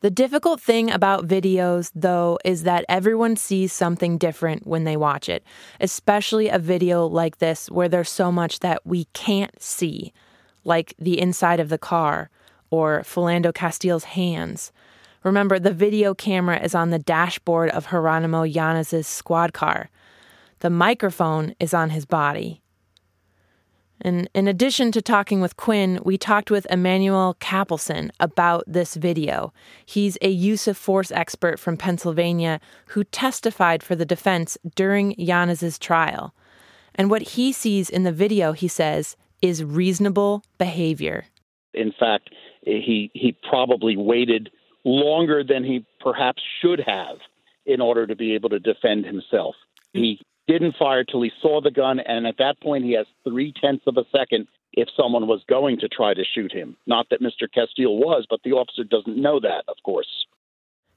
The 0.00 0.10
difficult 0.10 0.60
thing 0.60 0.90
about 0.90 1.26
videos, 1.26 1.90
though, 1.94 2.38
is 2.44 2.64
that 2.64 2.84
everyone 2.88 3.36
sees 3.36 3.72
something 3.72 4.18
different 4.18 4.66
when 4.66 4.84
they 4.84 4.96
watch 4.96 5.28
it, 5.28 5.42
especially 5.80 6.48
a 6.48 6.58
video 6.58 7.06
like 7.06 7.38
this 7.38 7.70
where 7.70 7.88
there's 7.88 8.10
so 8.10 8.30
much 8.30 8.60
that 8.60 8.84
we 8.84 9.06
can't 9.14 9.60
see, 9.60 10.12
like 10.64 10.94
the 10.98 11.18
inside 11.18 11.60
of 11.60 11.70
the 11.70 11.78
car 11.78 12.28
or 12.70 13.00
Philando 13.00 13.54
Castile's 13.54 14.04
hands. 14.04 14.70
Remember, 15.22 15.58
the 15.58 15.72
video 15.72 16.14
camera 16.14 16.60
is 16.62 16.74
on 16.74 16.90
the 16.90 16.98
dashboard 16.98 17.70
of 17.70 17.88
Geronimo 17.88 18.42
Yanez's 18.42 19.06
squad 19.06 19.52
car. 19.54 19.90
The 20.60 20.70
microphone 20.70 21.54
is 21.58 21.72
on 21.72 21.90
his 21.90 22.04
body. 22.04 22.62
And 24.00 24.28
in 24.34 24.46
addition 24.46 24.92
to 24.92 25.02
talking 25.02 25.40
with 25.40 25.56
Quinn, 25.56 26.00
we 26.04 26.18
talked 26.18 26.50
with 26.50 26.66
Emanuel 26.70 27.36
Kapelsohn 27.40 28.10
about 28.20 28.64
this 28.66 28.94
video. 28.94 29.52
He's 29.84 30.18
a 30.20 30.28
use 30.28 30.68
of 30.68 30.76
force 30.76 31.10
expert 31.10 31.58
from 31.58 31.76
Pennsylvania 31.76 32.60
who 32.88 33.04
testified 33.04 33.82
for 33.82 33.94
the 33.96 34.04
defense 34.04 34.58
during 34.74 35.14
Yanez's 35.18 35.78
trial. 35.78 36.34
And 36.94 37.10
what 37.10 37.22
he 37.22 37.52
sees 37.52 37.90
in 37.90 38.04
the 38.04 38.12
video, 38.12 38.52
he 38.52 38.68
says, 38.68 39.16
is 39.42 39.64
reasonable 39.64 40.42
behavior. 40.58 41.26
In 41.74 41.92
fact, 41.98 42.30
he 42.62 43.10
he 43.14 43.36
probably 43.48 43.96
waited 43.96 44.50
longer 44.84 45.44
than 45.44 45.62
he 45.62 45.84
perhaps 46.00 46.42
should 46.60 46.80
have 46.80 47.18
in 47.66 47.80
order 47.80 48.06
to 48.06 48.16
be 48.16 48.34
able 48.34 48.48
to 48.48 48.58
defend 48.58 49.04
himself. 49.04 49.54
He 49.92 50.20
didn't 50.46 50.76
fire 50.78 51.04
till 51.04 51.22
he 51.22 51.32
saw 51.42 51.60
the 51.60 51.70
gun, 51.70 52.00
and 52.00 52.26
at 52.26 52.38
that 52.38 52.60
point, 52.60 52.84
he 52.84 52.92
has 52.92 53.06
three 53.24 53.52
tenths 53.60 53.84
of 53.86 53.96
a 53.96 54.04
second 54.16 54.46
if 54.72 54.88
someone 54.96 55.26
was 55.26 55.42
going 55.48 55.78
to 55.80 55.88
try 55.88 56.14
to 56.14 56.24
shoot 56.24 56.52
him. 56.52 56.76
Not 56.86 57.06
that 57.10 57.22
Mr. 57.22 57.50
Castile 57.52 57.96
was, 57.96 58.26
but 58.28 58.40
the 58.44 58.52
officer 58.52 58.84
doesn't 58.84 59.16
know 59.16 59.40
that, 59.40 59.64
of 59.68 59.76
course. 59.82 60.26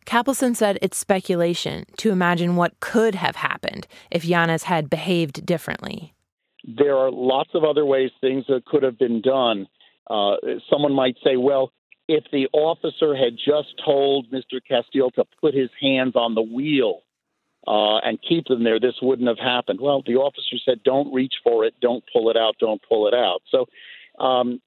Kapelsohn 0.05 0.55
said 0.55 0.79
it's 0.81 0.97
speculation 0.97 1.85
to 1.97 2.11
imagine 2.11 2.55
what 2.55 2.79
could 2.79 3.15
have 3.15 3.37
happened 3.37 3.87
if 4.11 4.25
Yanez 4.25 4.63
had 4.63 4.89
behaved 4.89 5.45
differently. 5.45 6.13
There 6.63 6.97
are 6.97 7.11
lots 7.11 7.51
of 7.53 7.63
other 7.63 7.85
ways 7.85 8.11
things 8.19 8.45
that 8.47 8.65
could 8.65 8.83
have 8.83 8.97
been 8.97 9.21
done. 9.21 9.67
Uh, 10.09 10.35
someone 10.69 10.93
might 10.93 11.15
say, 11.23 11.37
well, 11.37 11.71
if 12.07 12.23
the 12.31 12.47
officer 12.53 13.15
had 13.15 13.37
just 13.37 13.75
told 13.85 14.31
Mr. 14.31 14.59
Castile 14.67 15.11
to 15.11 15.25
put 15.39 15.53
his 15.53 15.69
hands 15.79 16.15
on 16.15 16.33
the 16.33 16.41
wheel 16.41 17.03
uh, 17.67 17.97
and 17.97 18.19
keep 18.21 18.45
them 18.45 18.63
there, 18.63 18.79
this 18.79 18.95
wouldn't 19.01 19.27
have 19.27 19.39
happened. 19.39 19.79
Well, 19.81 20.01
the 20.05 20.15
officer 20.15 20.57
said, 20.63 20.83
"Don't 20.83 21.13
reach 21.13 21.35
for 21.43 21.65
it, 21.65 21.75
don't 21.81 22.03
pull 22.11 22.29
it 22.29 22.37
out, 22.37 22.55
don't 22.59 22.81
pull 22.87 23.07
it 23.07 23.13
out." 23.13 23.41
So, 23.49 23.67
um, 24.23 24.61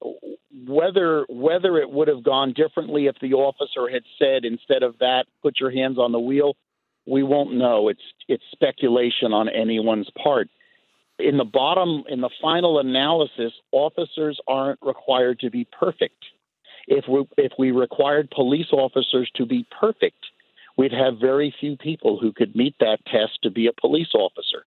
whether 0.65 1.25
whether 1.29 1.77
it 1.77 1.89
would 1.89 2.07
have 2.07 2.23
gone 2.23 2.53
differently 2.53 3.07
if 3.07 3.15
the 3.19 3.33
officer 3.33 3.89
had 3.89 4.03
said 4.19 4.45
instead 4.45 4.83
of 4.83 4.99
that, 4.99 5.25
"Put 5.41 5.59
your 5.59 5.71
hands 5.71 5.97
on 5.97 6.11
the 6.11 6.19
wheel," 6.19 6.55
we 7.05 7.23
won't 7.23 7.53
know. 7.53 7.89
It's 7.89 8.01
it's 8.27 8.43
speculation 8.51 9.33
on 9.33 9.49
anyone's 9.49 10.09
part. 10.11 10.49
In 11.19 11.37
the 11.37 11.45
bottom, 11.45 12.03
in 12.07 12.21
the 12.21 12.29
final 12.41 12.79
analysis, 12.79 13.53
officers 13.71 14.39
aren't 14.47 14.79
required 14.81 15.39
to 15.39 15.49
be 15.49 15.65
perfect. 15.65 16.25
If 16.87 17.05
we 17.07 17.25
if 17.37 17.53
we 17.57 17.71
required 17.71 18.29
police 18.31 18.71
officers 18.71 19.29
to 19.35 19.45
be 19.45 19.65
perfect, 19.79 20.25
we'd 20.77 20.93
have 20.93 21.19
very 21.19 21.53
few 21.59 21.77
people 21.77 22.19
who 22.19 22.31
could 22.33 22.55
meet 22.55 22.75
that 22.79 23.05
test 23.05 23.39
to 23.43 23.51
be 23.51 23.67
a 23.67 23.73
police 23.73 24.13
officer. 24.13 24.65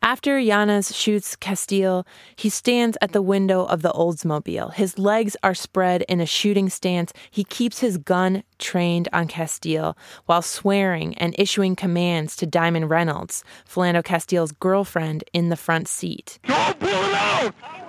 After 0.00 0.38
Yanez 0.38 0.96
shoots 0.96 1.36
Castile, 1.36 2.06
he 2.34 2.48
stands 2.48 2.96
at 3.02 3.12
the 3.12 3.20
window 3.20 3.66
of 3.66 3.82
the 3.82 3.90
Oldsmobile. 3.90 4.72
His 4.72 4.98
legs 4.98 5.36
are 5.42 5.52
spread 5.52 6.00
in 6.08 6.18
a 6.18 6.24
shooting 6.24 6.70
stance. 6.70 7.12
He 7.30 7.44
keeps 7.44 7.80
his 7.80 7.98
gun 7.98 8.42
trained 8.58 9.10
on 9.12 9.28
Castile 9.28 9.98
while 10.24 10.40
swearing 10.40 11.14
and 11.18 11.34
issuing 11.38 11.76
commands 11.76 12.36
to 12.36 12.46
Diamond 12.46 12.88
Reynolds, 12.88 13.44
Philando 13.68 14.02
Castile's 14.02 14.52
girlfriend, 14.52 15.24
in 15.34 15.50
the 15.50 15.56
front 15.56 15.88
seat. 15.88 16.38
Don't 16.46 16.80
pull 16.80 16.88
it 16.88 17.14
out! 17.14 17.87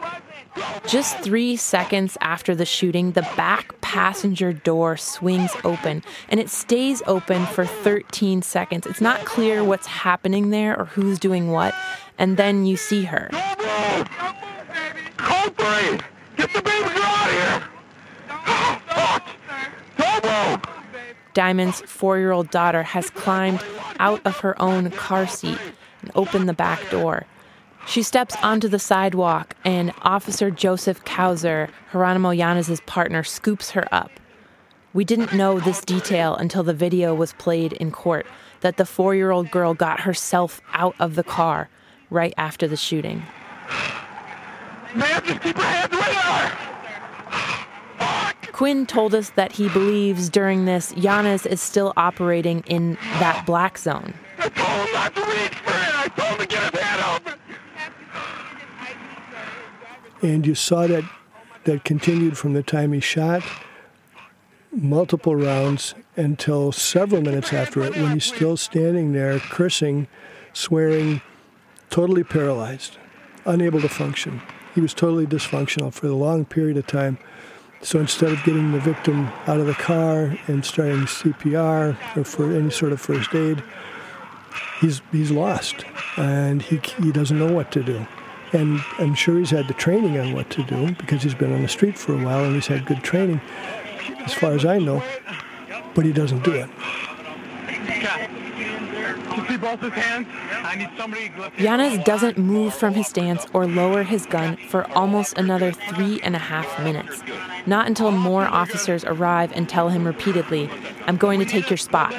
Just 0.88 1.18
three 1.20 1.56
seconds 1.56 2.18
after 2.22 2.56
the 2.56 2.65
shooting, 2.65 3.12
the 3.12 3.22
back 3.36 3.79
passenger 3.82 4.53
door 4.53 4.98
swings 4.98 5.51
open 5.63 6.03
and 6.29 6.39
it 6.39 6.50
stays 6.50 7.01
open 7.08 7.46
for 7.48 7.65
13 7.65 8.41
seconds. 8.41 8.86
It's 8.88 9.01
not 9.01 9.25
clear 9.25 9.63
what's 9.63 9.88
happening 9.88 10.50
there 10.50 10.77
or 10.77 10.86
who's 10.86 11.20
doing 11.20 11.51
what. 11.51 11.75
And 12.18 12.38
then 12.38 12.65
you 12.65 12.77
see 12.77 13.03
her. 13.03 13.29
Three! 15.58 16.00
Get 16.38 16.53
the 16.53 16.62
baby 16.62 16.89
girl 16.89 17.03
out 17.03 17.27
of 17.27 17.34
here! 17.34 17.63
Oh, 18.29 18.82
fuck! 19.98 20.70
Diamond's 21.34 21.82
four 21.82 22.18
year 22.18 22.32
old 22.32 22.50
daughter 22.50 22.84
has 22.84 23.10
climbed 23.10 23.63
out 24.00 24.22
of 24.25 24.38
her 24.39 24.60
own 24.62 24.91
car 24.91 25.27
seat 25.27 25.58
and 26.01 26.12
opened 26.15 26.50
the 26.50 26.53
back 26.53 26.89
door. 26.89 27.25
She 27.88 28.03
steps 28.03 28.36
onto 28.43 28.67
the 28.67 28.79
sidewalk, 28.79 29.55
and 29.65 29.93
Officer 30.03 30.51
Joseph 30.51 31.03
Kauser, 31.05 31.69
Geronimo 31.91 32.29
Yanez's 32.29 32.81
partner, 32.81 33.24
scoops 33.24 33.71
her 33.71 33.88
up. 33.91 34.12
We 34.93 35.03
didn't 35.05 35.33
know 35.33 35.59
this 35.59 35.81
detail 35.81 36.36
until 36.36 36.63
the 36.63 36.74
video 36.74 37.13
was 37.13 37.33
played 37.33 37.74
in 37.74 37.91
court 37.91 38.25
that 38.62 38.77
the 38.77 38.86
four 38.86 39.15
year 39.15 39.31
old 39.31 39.51
girl 39.51 39.74
got 39.74 40.01
herself 40.01 40.62
out 40.74 40.95
of 41.00 41.15
the 41.15 41.24
car 41.24 41.69
right 42.09 42.33
after 42.38 42.67
the 42.67 42.77
shooting. 42.77 43.24
Man, 44.95 45.24
just 45.24 45.41
keep 45.41 45.55
your 45.55 45.65
hands 45.65 45.93
right 45.93 46.59
there! 48.39 48.51
Quinn 48.51 48.86
told 48.86 49.13
us 49.15 49.29
that 49.31 49.51
he 49.53 49.69
believes 49.69 50.29
during 50.29 50.65
this, 50.65 50.91
Yanez 50.98 51.45
is 51.45 51.62
still 51.62 51.93
operating 51.95 52.62
in 52.67 52.95
that 53.19 53.45
black 53.45 53.77
zone. 53.77 54.15
I 54.38 54.50
told 54.50 54.88
him 54.88 54.93
not 54.93 55.15
to 55.15 55.21
reach 55.21 55.55
for 55.55 55.71
it! 55.71 55.95
I 55.95 56.07
told 56.17 56.31
him 56.31 56.38
to 56.39 56.48
get 56.48 56.74
his 56.74 56.81
hand 56.81 57.01
up! 57.01 57.39
And 60.21 60.45
you 60.45 60.55
saw 60.55 60.88
that 60.88 61.03
that 61.65 61.83
continued 61.83 62.38
from 62.38 62.53
the 62.53 62.63
time 62.63 62.93
he 62.93 62.99
shot 62.99 63.43
multiple 64.71 65.35
rounds 65.35 65.95
until 66.15 66.71
several 66.71 67.21
minutes 67.21 67.51
after 67.53 67.81
it 67.83 67.95
when 67.95 68.13
he's 68.13 68.25
still 68.25 68.55
standing 68.55 69.13
there 69.13 69.39
cursing, 69.39 70.07
swearing, 70.53 71.21
totally 71.89 72.23
paralyzed, 72.23 72.97
unable 73.45 73.81
to 73.81 73.89
function. 73.89 74.41
He 74.75 74.81
was 74.81 74.93
totally 74.93 75.25
dysfunctional 75.25 75.91
for 75.91 76.07
a 76.07 76.13
long 76.13 76.45
period 76.45 76.77
of 76.77 76.88
time. 76.88 77.17
So 77.81 77.99
instead 77.99 78.31
of 78.31 78.43
getting 78.43 78.71
the 78.71 78.79
victim 78.79 79.27
out 79.47 79.59
of 79.59 79.65
the 79.65 79.73
car 79.73 80.38
and 80.47 80.63
starting 80.63 81.01
CPR 81.01 82.17
or 82.17 82.23
for 82.23 82.53
any 82.53 82.69
sort 82.69 82.91
of 82.91 83.01
first 83.01 83.33
aid, 83.33 83.63
he's 84.81 85.01
he's 85.11 85.31
lost 85.31 85.85
and 86.17 86.61
he 86.61 86.79
he 87.01 87.11
doesn't 87.11 87.39
know 87.39 87.51
what 87.51 87.71
to 87.71 87.83
do. 87.83 88.05
And 88.51 88.82
I'm 88.98 89.13
sure 89.13 89.38
he's 89.38 89.51
had 89.51 89.68
the 89.68 89.74
training 89.74 90.18
on 90.20 90.34
what 90.34 90.50
to 90.51 90.63
do 90.63 90.94
because 90.96 91.24
he's 91.24 91.36
been 91.36 91.53
on 91.53 91.62
the 91.62 91.68
street 91.68 91.98
for 91.98 92.13
a 92.13 92.24
while 92.24 92.44
and 92.44 92.56
he's 92.56 92.68
had 92.68 92.86
good 92.86 93.03
training, 93.03 93.41
as 94.20 94.34
far 94.34 94.51
as 94.53 94.65
I 94.65 94.79
know. 94.79 95.03
But 95.94 96.06
he 96.06 96.12
doesn't 96.12 96.44
do 96.44 96.53
it. 96.53 96.70
Yanez 101.58 102.03
doesn't 102.03 102.38
move 102.38 102.74
from 102.74 102.94
his 102.94 103.08
stance 103.08 103.46
or 103.53 103.68
lower 103.68 104.03
his 104.03 104.25
gun 104.25 104.58
for 104.70 104.89
almost 104.91 105.38
another 105.38 105.72
three 105.72 106.20
and 106.22 106.36
a 106.36 106.39
half 106.39 106.84
minutes. 106.84 107.22
Not 107.65 107.88
until 107.88 108.12
more 108.12 108.46
officers 108.46 109.03
arrive 109.06 109.51
and 109.53 109.68
tell 109.68 109.89
him 109.89 110.06
repeatedly, 110.06 110.70
I'm 111.06 111.18
going 111.18 111.39
to 111.39 111.46
take 111.46 111.70
your 111.70 111.77
spot. 111.77 112.13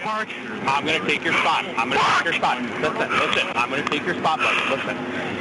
Park. 0.00 0.28
I'm 0.66 0.86
gonna 0.86 1.04
take 1.06 1.24
your 1.24 1.34
spot. 1.34 1.64
I'm 1.76 1.90
gonna 1.90 2.00
take 2.16 2.24
your 2.24 2.34
spot. 2.34 2.62
Listen, 2.80 3.10
listen. 3.10 3.46
I'm 3.54 3.68
gonna 3.70 3.84
take 3.90 4.06
your 4.06 4.14
spot, 4.14 4.38
buddy. 4.38 4.60
Listen. 4.74 4.96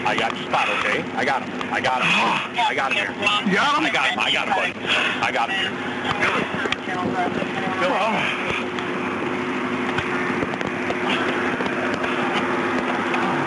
I 0.06 0.16
got 0.18 0.36
your 0.36 0.46
spot, 0.48 0.68
okay? 0.80 1.02
I 1.14 1.24
got 1.24 1.44
him. 1.44 1.74
I 1.74 1.80
got 1.80 2.02
him. 2.02 2.10
I 2.60 2.76
got 2.76 2.92
him 2.92 2.98
here. 2.98 3.12
You 3.48 3.56
got 3.56 3.78
him? 3.80 3.86
I 3.86 3.92
got 3.92 4.10
him. 4.12 4.20
I 4.20 4.32
got 4.32 4.48
him, 4.48 4.56
buddy. 4.56 4.74
I 5.22 5.32
got 5.32 5.50
him 5.50 5.56
here. 5.60 5.72
Billy. 7.80 8.00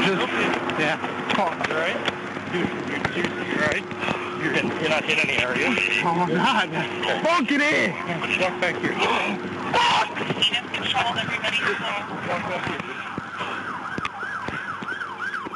Just, 0.07 0.27
yeah. 0.81 0.97
Talk, 1.35 1.69
all 1.69 1.77
right? 1.77 1.97
Dude, 2.53 2.69
you're 2.89 3.05
seriously 3.13 3.53
all 3.53 3.69
right? 3.69 3.85
You're, 4.43 4.55
you're 4.81 4.89
not 4.89 5.05
hit 5.05 5.19
any 5.23 5.37
area. 5.39 5.69
Oh, 6.05 6.27
I'm 6.27 6.35
not. 6.35 6.69
Fucking 7.25 7.61
it! 7.61 7.93
Walk 8.41 8.61
back 8.61 8.77
here. 8.81 9.62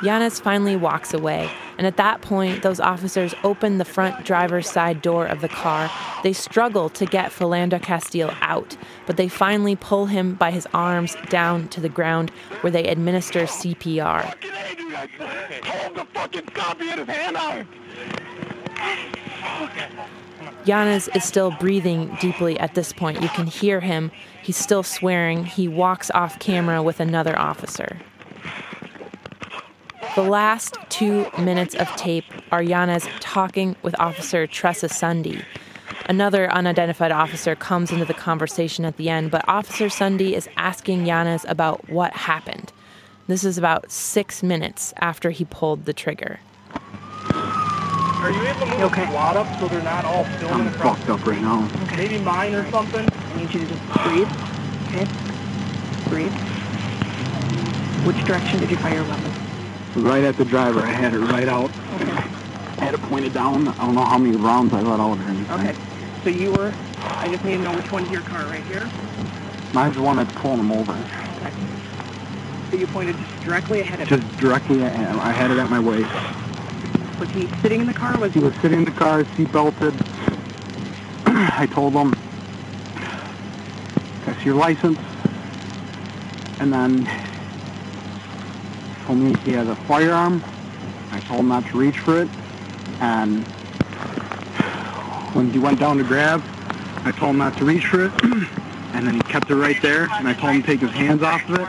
Yanez 0.02 0.38
finally 0.38 0.76
walks 0.76 1.12
away, 1.12 1.50
and 1.78 1.86
at 1.86 1.96
that 1.96 2.20
point, 2.20 2.62
those 2.62 2.78
officers 2.78 3.34
open 3.42 3.78
the 3.78 3.84
front 3.84 4.24
driver's 4.24 4.70
side 4.70 5.02
door 5.02 5.26
of 5.26 5.40
the 5.40 5.48
car. 5.48 5.90
They 6.22 6.32
struggle 6.32 6.88
to 6.90 7.06
get 7.06 7.32
Philando 7.32 7.82
Castile 7.82 8.32
out, 8.40 8.76
but 9.06 9.16
they 9.16 9.28
finally 9.28 9.74
pull 9.74 10.06
him 10.06 10.34
by 10.34 10.50
his 10.50 10.66
arms 10.72 11.16
down 11.28 11.68
to 11.68 11.80
the 11.80 11.88
ground 11.88 12.30
where 12.60 12.70
they 12.70 12.86
administer 12.86 13.46
CPR. 13.46 14.22
Him 15.64 15.94
to 15.94 16.04
fucking 16.04 16.48
out. 17.36 17.66
Yanez 20.66 21.08
is 21.14 21.24
still 21.24 21.52
breathing 21.52 22.16
deeply 22.20 22.58
at 22.58 22.74
this 22.74 22.92
point. 22.92 23.22
You 23.22 23.28
can 23.28 23.46
hear 23.46 23.80
him. 23.80 24.10
He's 24.42 24.56
still 24.56 24.82
swearing. 24.82 25.44
He 25.44 25.68
walks 25.68 26.10
off 26.10 26.38
camera 26.40 26.82
with 26.82 26.98
another 26.98 27.38
officer. 27.38 27.98
The 30.16 30.22
last 30.22 30.76
two 30.88 31.30
minutes 31.38 31.74
of 31.76 31.88
tape 31.96 32.24
are 32.50 32.62
Yanez 32.62 33.06
talking 33.20 33.76
with 33.82 33.98
Officer 34.00 34.46
Tressa 34.46 34.88
Sundy. 34.88 35.44
Another 36.08 36.50
unidentified 36.50 37.12
officer 37.12 37.54
comes 37.54 37.92
into 37.92 38.04
the 38.04 38.14
conversation 38.14 38.84
at 38.84 38.96
the 38.96 39.08
end, 39.08 39.30
but 39.30 39.48
Officer 39.48 39.88
Sundy 39.88 40.34
is 40.34 40.48
asking 40.56 41.06
Yanez 41.06 41.44
about 41.48 41.88
what 41.90 42.12
happened. 42.14 42.72
This 43.28 43.44
is 43.44 43.58
about 43.58 43.90
six 43.90 44.42
minutes 44.42 44.94
after 44.98 45.30
he 45.30 45.44
pulled 45.44 45.84
the 45.84 45.92
trigger. 45.92 46.40
Are 48.26 48.32
you 48.32 48.44
able 48.48 48.66
to 48.66 48.72
move 48.72 48.80
Okay. 48.86 49.06
the 49.06 49.12
wad 49.12 49.36
up 49.36 49.46
so 49.60 49.68
they're 49.68 49.80
not 49.80 50.04
all 50.04 50.24
filming 50.40 50.62
I'm 50.62 50.66
in 50.66 50.74
front? 50.74 50.98
fucked 50.98 51.10
up 51.10 51.24
right 51.24 51.40
now. 51.40 51.70
Okay. 51.84 51.96
Maybe 51.96 52.18
mine 52.18 52.54
or 52.54 52.68
something? 52.72 53.06
I 53.08 53.36
need 53.36 53.54
you 53.54 53.60
to 53.68 53.72
just 53.76 54.02
breathe. 54.02 54.26
Okay? 54.88 55.06
Breathe. 56.10 56.32
Which 58.04 58.16
direction 58.26 58.58
did 58.58 58.68
you 58.72 58.78
fire 58.78 58.94
your 58.94 59.04
weapon? 59.04 59.30
Right 59.94 60.24
at 60.24 60.36
the 60.36 60.44
driver. 60.44 60.80
I 60.80 60.90
had 60.90 61.14
it 61.14 61.20
right 61.20 61.48
out. 61.48 61.70
Okay. 61.94 62.10
I 62.80 62.84
had 62.84 62.94
it 62.94 63.02
pointed 63.02 63.32
down. 63.32 63.68
I 63.68 63.86
don't 63.86 63.94
know 63.94 64.04
how 64.04 64.18
many 64.18 64.34
rounds 64.34 64.74
I 64.74 64.80
let 64.80 64.98
out 64.98 65.18
or 65.18 65.22
anything. 65.22 65.48
Okay. 65.48 65.76
So 66.24 66.30
you 66.30 66.50
were, 66.50 66.74
I 66.98 67.30
just 67.30 67.44
need 67.44 67.58
to 67.58 67.62
know 67.62 67.76
which 67.76 67.92
one's 67.92 68.10
your 68.10 68.22
car 68.22 68.44
right 68.46 68.64
here. 68.64 68.90
Mine's 69.72 69.94
the 69.94 70.02
one 70.02 70.16
that's 70.16 70.32
pulling 70.42 70.58
him 70.58 70.72
over. 70.72 70.94
Okay. 70.94 71.52
So 72.72 72.76
you 72.76 72.88
pointed 72.88 73.18
just 73.18 73.44
directly 73.44 73.82
ahead 73.82 74.00
of 74.00 74.08
Just 74.08 74.36
directly, 74.38 74.82
at, 74.82 74.92
I 74.96 75.30
had 75.30 75.52
it 75.52 75.58
at 75.58 75.70
my 75.70 75.78
waist. 75.78 76.10
Was 77.18 77.30
he 77.30 77.48
sitting 77.62 77.80
in 77.80 77.86
the 77.86 77.94
car 77.94 78.18
was 78.18 78.32
He 78.32 78.40
he? 78.40 78.44
was 78.46 78.54
sitting 78.60 78.78
in 78.80 78.84
the 78.84 78.90
car, 78.90 79.24
seat 79.36 79.50
belted. 79.52 79.94
I 81.26 81.66
told 81.72 81.94
him, 81.94 82.14
that's 84.24 84.44
your 84.44 84.54
license. 84.54 84.98
And 86.60 86.72
then 86.72 87.08
told 89.06 89.18
me 89.18 89.34
he 89.44 89.52
has 89.52 89.68
a 89.68 89.76
firearm. 89.86 90.42
I 91.12 91.20
told 91.20 91.40
him 91.40 91.48
not 91.48 91.64
to 91.66 91.78
reach 91.78 91.98
for 91.98 92.20
it. 92.20 92.28
And 93.00 93.44
when 95.34 95.50
he 95.50 95.58
went 95.58 95.78
down 95.78 95.98
to 95.98 96.04
grab, 96.04 96.42
I 97.04 97.12
told 97.12 97.30
him 97.30 97.38
not 97.38 97.56
to 97.58 97.64
reach 97.64 97.86
for 97.86 98.04
it. 98.06 98.12
And 98.92 99.06
then 99.06 99.14
he 99.14 99.20
kept 99.20 99.50
it 99.50 99.54
right 99.56 99.76
there. 99.82 100.04
And 100.10 100.26
I 100.26 100.32
told 100.32 100.54
him 100.54 100.62
to 100.62 100.66
take 100.66 100.80
his 100.80 100.90
hands 100.92 101.22
off 101.22 101.46
of 101.50 101.60
it. 101.60 101.68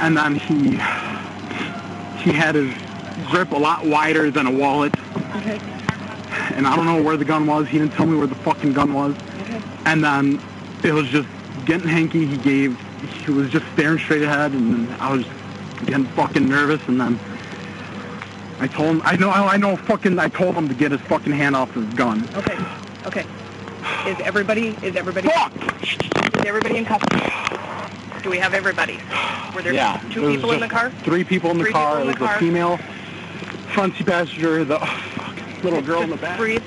And 0.00 0.16
then 0.16 0.34
he 0.34 0.70
he 2.18 2.32
had 2.36 2.56
his 2.56 2.74
grip 3.30 3.50
a 3.52 3.56
lot 3.56 3.84
wider 3.86 4.30
than 4.30 4.46
a 4.46 4.50
wallet 4.50 4.94
Okay. 5.36 5.58
and 6.54 6.66
I 6.66 6.76
don't 6.76 6.86
know 6.86 7.02
where 7.02 7.16
the 7.16 7.24
gun 7.24 7.46
was. 7.46 7.66
He 7.68 7.78
didn't 7.78 7.92
tell 7.94 8.06
me 8.06 8.16
where 8.16 8.26
the 8.26 8.34
fucking 8.36 8.72
gun 8.72 8.92
was. 8.92 9.14
Okay. 9.42 9.60
And 9.86 10.02
then 10.04 10.40
it 10.84 10.92
was 10.92 11.08
just 11.08 11.28
getting 11.66 11.88
hanky. 11.88 12.26
He 12.26 12.36
gave, 12.36 12.78
he 13.24 13.30
was 13.32 13.50
just 13.50 13.64
staring 13.72 13.98
straight 13.98 14.22
ahead, 14.22 14.52
and 14.52 14.90
I 14.94 15.12
was 15.14 15.24
getting 15.86 16.04
fucking 16.06 16.48
nervous. 16.48 16.80
And 16.88 17.00
then 17.00 17.18
I 18.60 18.66
told 18.66 18.96
him, 18.96 19.02
I 19.04 19.16
know, 19.16 19.30
I 19.30 19.56
know, 19.56 19.76
fucking, 19.76 20.18
I 20.18 20.28
told 20.28 20.54
him 20.54 20.68
to 20.68 20.74
get 20.74 20.92
his 20.92 21.00
fucking 21.02 21.32
hand 21.32 21.56
off 21.56 21.72
his 21.74 21.86
gun. 21.94 22.28
Okay. 22.36 22.58
Okay. 23.06 23.24
Is 24.06 24.18
everybody, 24.20 24.68
is 24.82 24.94
everybody, 24.96 25.28
Fuck! 25.28 25.52
is 25.82 26.44
everybody 26.46 26.76
in 26.78 26.84
custody? 26.84 27.20
Do 28.22 28.30
we 28.30 28.38
have 28.38 28.54
everybody? 28.54 28.98
Were 29.54 29.62
there 29.62 29.72
yeah. 29.74 30.00
two 30.12 30.20
there 30.22 30.30
people 30.30 30.52
in 30.52 30.60
the 30.60 30.68
car? 30.68 30.90
Three 31.02 31.24
people 31.24 31.50
in 31.50 31.58
the 31.58 31.64
Three 31.64 31.72
car. 31.72 31.96
people 31.96 32.08
in 32.10 32.14
it 32.16 32.20
was 32.20 32.28
car. 32.28 32.36
a 32.36 32.38
female 32.38 32.78
front 33.72 33.96
seat 33.96 34.06
passenger, 34.06 34.64
the 34.64 34.76
oh, 34.82 34.86
fuck, 35.14 35.64
little 35.64 35.82
girl 35.82 36.02
in 36.02 36.10
the 36.10 36.16
back, 36.16 36.38
Breathe. 36.38 36.62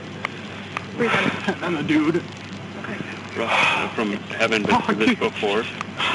Breathe 0.97 1.11
in. 1.13 1.53
and 1.63 1.77
the 1.77 1.83
dude. 1.83 2.23
Russ, 3.37 3.91
from 3.95 4.13
having 4.13 4.63
been 4.63 4.81
through 4.81 4.95
this 4.95 5.19
before, 5.19 5.63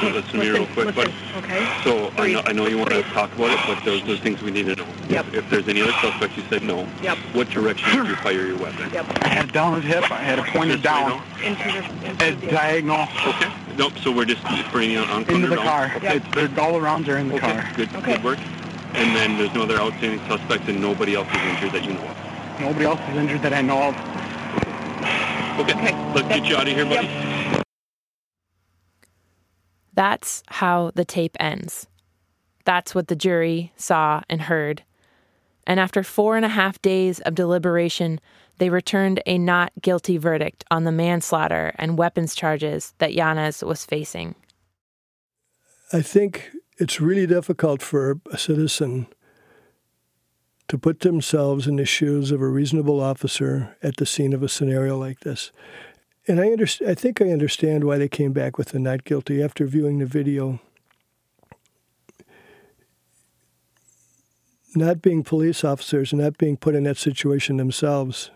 listen 0.01 0.31
to 0.31 0.37
me 0.37 0.49
real 0.49 0.61
Listen, 0.61 0.73
quick, 0.73 0.95
but 0.95 1.07
okay? 1.37 1.67
so 1.83 2.11
I 2.17 2.33
know, 2.33 2.41
I 2.45 2.51
know 2.53 2.65
you 2.67 2.77
want 2.77 2.89
to 2.91 3.03
talk 3.03 3.33
about 3.35 3.51
it, 3.51 3.59
but 3.67 3.83
there's, 3.85 4.03
there's 4.05 4.19
things 4.19 4.41
we 4.41 4.51
need 4.51 4.65
to 4.65 4.75
know. 4.75 4.87
Yep. 5.09 5.27
If, 5.27 5.33
if 5.35 5.49
there's 5.49 5.67
any 5.67 5.81
other 5.81 5.91
suspects, 5.93 6.35
you 6.37 6.43
said 6.49 6.63
no. 6.63 6.87
Yep. 7.01 7.17
What 7.33 7.49
direction 7.49 7.97
did 7.97 8.07
you 8.07 8.15
fire 8.17 8.45
your 8.45 8.57
weapon? 8.57 8.89
Yep. 8.91 9.23
I 9.23 9.27
had 9.27 9.45
it 9.49 9.53
down 9.53 9.81
his 9.81 9.91
hip. 9.91 10.11
I 10.11 10.15
had 10.15 10.39
it 10.39 10.45
pointed 10.45 10.81
Just 10.81 10.83
down 10.83 11.09
know. 11.09 11.23
Into 11.43 11.63
the, 11.63 12.09
into 12.09 12.25
at 12.25 12.41
the 12.41 12.47
diagonal 12.47 13.07
Okay. 13.25 13.51
Nope. 13.77 13.93
So 13.99 14.11
we're 14.11 14.25
just 14.25 14.43
bringing 14.71 14.97
it 14.97 15.09
on 15.09 15.21
into 15.23 15.47
the 15.47 15.55
down. 15.55 15.65
car. 15.65 15.91
Yep. 16.01 16.15
It's, 16.15 16.35
they're 16.35 16.59
all 16.59 16.77
around 16.77 17.07
are 17.07 17.17
in 17.17 17.29
the 17.29 17.35
Okay. 17.35 17.51
car. 17.51 17.71
Good. 17.75 17.95
Okay. 17.95 18.15
Good 18.15 18.23
work. 18.23 18.39
And 18.93 19.15
then 19.15 19.37
there's 19.37 19.53
no 19.53 19.63
other 19.63 19.77
outstanding 19.77 20.19
suspects, 20.27 20.67
and 20.67 20.81
nobody 20.81 21.15
else 21.15 21.27
is 21.29 21.41
injured 21.41 21.71
that 21.71 21.83
you 21.83 21.93
know 21.93 22.01
of. 22.01 22.59
Nobody 22.61 22.85
else 22.85 22.99
is 23.09 23.17
injured 23.17 23.41
that 23.41 23.53
I 23.53 23.61
know 23.61 23.89
of. 23.89 23.95
Okay. 25.59 25.73
Okay. 25.73 26.13
Let's 26.13 26.27
get 26.27 26.45
you 26.45 26.55
out 26.55 26.67
of 26.67 26.73
here, 26.73 26.85
buddy. 26.85 27.63
That's 29.93 30.43
how 30.47 30.91
the 30.95 31.05
tape 31.05 31.35
ends. 31.39 31.87
That's 32.65 32.95
what 32.95 33.07
the 33.07 33.15
jury 33.15 33.73
saw 33.75 34.21
and 34.29 34.41
heard. 34.41 34.83
And 35.67 35.79
after 35.79 36.03
four 36.03 36.35
and 36.35 36.45
a 36.45 36.49
half 36.49 36.81
days 36.81 37.19
of 37.21 37.35
deliberation, 37.35 38.19
they 38.57 38.69
returned 38.69 39.21
a 39.25 39.37
not 39.37 39.71
guilty 39.81 40.17
verdict 40.17 40.63
on 40.69 40.83
the 40.83 40.91
manslaughter 40.91 41.73
and 41.75 41.97
weapons 41.97 42.35
charges 42.35 42.93
that 42.99 43.13
Yanez 43.13 43.63
was 43.63 43.85
facing. 43.85 44.35
I 45.93 46.01
think 46.01 46.51
it's 46.81 46.99
really 46.99 47.27
difficult 47.27 47.79
for 47.79 48.19
a 48.31 48.39
citizen 48.39 49.05
to 50.67 50.79
put 50.79 51.01
themselves 51.01 51.67
in 51.67 51.75
the 51.75 51.85
shoes 51.85 52.31
of 52.31 52.41
a 52.41 52.47
reasonable 52.47 52.99
officer 52.99 53.77
at 53.83 53.97
the 53.97 54.05
scene 54.05 54.33
of 54.33 54.41
a 54.41 54.49
scenario 54.49 54.97
like 54.97 55.19
this. 55.19 55.51
And 56.27 56.39
I 56.39 56.47
understand, 56.47 56.89
I 56.89 56.95
think 56.95 57.21
I 57.21 57.29
understand 57.29 57.83
why 57.83 57.99
they 57.99 58.07
came 58.09 58.33
back 58.33 58.57
with 58.57 58.69
the 58.69 58.79
not 58.79 59.03
guilty 59.03 59.43
after 59.43 59.67
viewing 59.67 59.99
the 59.99 60.07
video. 60.07 60.59
Not 64.73 65.03
being 65.03 65.23
police 65.23 65.63
officers 65.63 66.11
and 66.11 66.21
not 66.21 66.39
being 66.39 66.57
put 66.57 66.73
in 66.73 66.85
that 66.85 66.97
situation 66.97 67.57
themselves, 67.57 68.31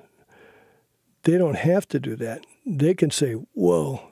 they 1.23 1.39
don't 1.39 1.57
have 1.57 1.87
to 1.87 1.99
do 1.99 2.15
that. 2.17 2.45
They 2.63 2.93
can 2.93 3.09
say, 3.09 3.33
Whoa, 3.53 4.11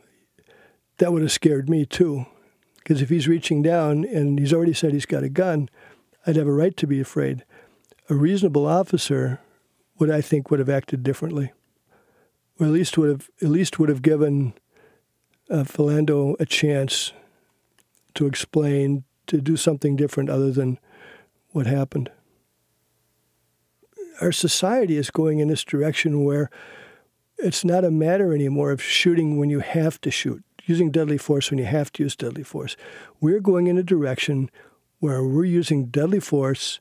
that 0.97 1.13
would 1.13 1.21
have 1.21 1.31
scared 1.31 1.69
me 1.69 1.85
too. 1.85 2.25
Because 2.83 3.01
if 3.01 3.09
he's 3.09 3.27
reaching 3.27 3.61
down 3.61 4.03
and 4.03 4.37
he's 4.37 4.53
already 4.53 4.73
said 4.73 4.91
he's 4.91 5.05
got 5.05 5.23
a 5.23 5.29
gun, 5.29 5.69
I'd 6.27 6.35
have 6.35 6.47
a 6.47 6.53
right 6.53 6.75
to 6.77 6.87
be 6.87 6.99
afraid. 6.99 7.45
A 8.09 8.15
reasonable 8.15 8.65
officer 8.65 9.39
would, 9.99 10.11
I 10.11 10.21
think, 10.21 10.51
would 10.51 10.59
have 10.59 10.69
acted 10.69 11.03
differently, 11.03 11.53
or 12.59 12.65
at 12.65 12.73
least 12.73 12.97
would 12.97 13.09
have 13.09 13.29
at 13.41 13.49
least 13.49 13.79
would 13.79 13.89
have 13.89 14.01
given 14.01 14.53
uh, 15.49 15.63
Philando 15.63 16.35
a 16.39 16.45
chance 16.45 17.13
to 18.15 18.25
explain, 18.25 19.05
to 19.27 19.39
do 19.39 19.55
something 19.55 19.95
different 19.95 20.29
other 20.29 20.51
than 20.51 20.77
what 21.51 21.65
happened. 21.65 22.11
Our 24.21 24.31
society 24.31 24.97
is 24.97 25.09
going 25.09 25.39
in 25.39 25.47
this 25.47 25.63
direction 25.63 26.23
where 26.23 26.49
it's 27.37 27.65
not 27.65 27.85
a 27.85 27.91
matter 27.91 28.33
anymore 28.33 28.71
of 28.71 28.81
shooting 28.81 29.37
when 29.37 29.49
you 29.49 29.59
have 29.59 29.99
to 30.01 30.11
shoot, 30.11 30.43
using 30.63 30.91
deadly 30.91 31.17
force 31.17 31.49
when 31.49 31.59
you 31.59 31.65
have 31.65 31.91
to 31.93 32.03
use 32.03 32.15
deadly 32.15 32.43
force. 32.43 32.75
We're 33.19 33.39
going 33.39 33.67
in 33.67 33.77
a 33.77 33.83
direction 33.83 34.49
where 34.99 35.23
we're 35.23 35.43
using 35.45 35.85
deadly 35.85 36.19
force 36.19 36.79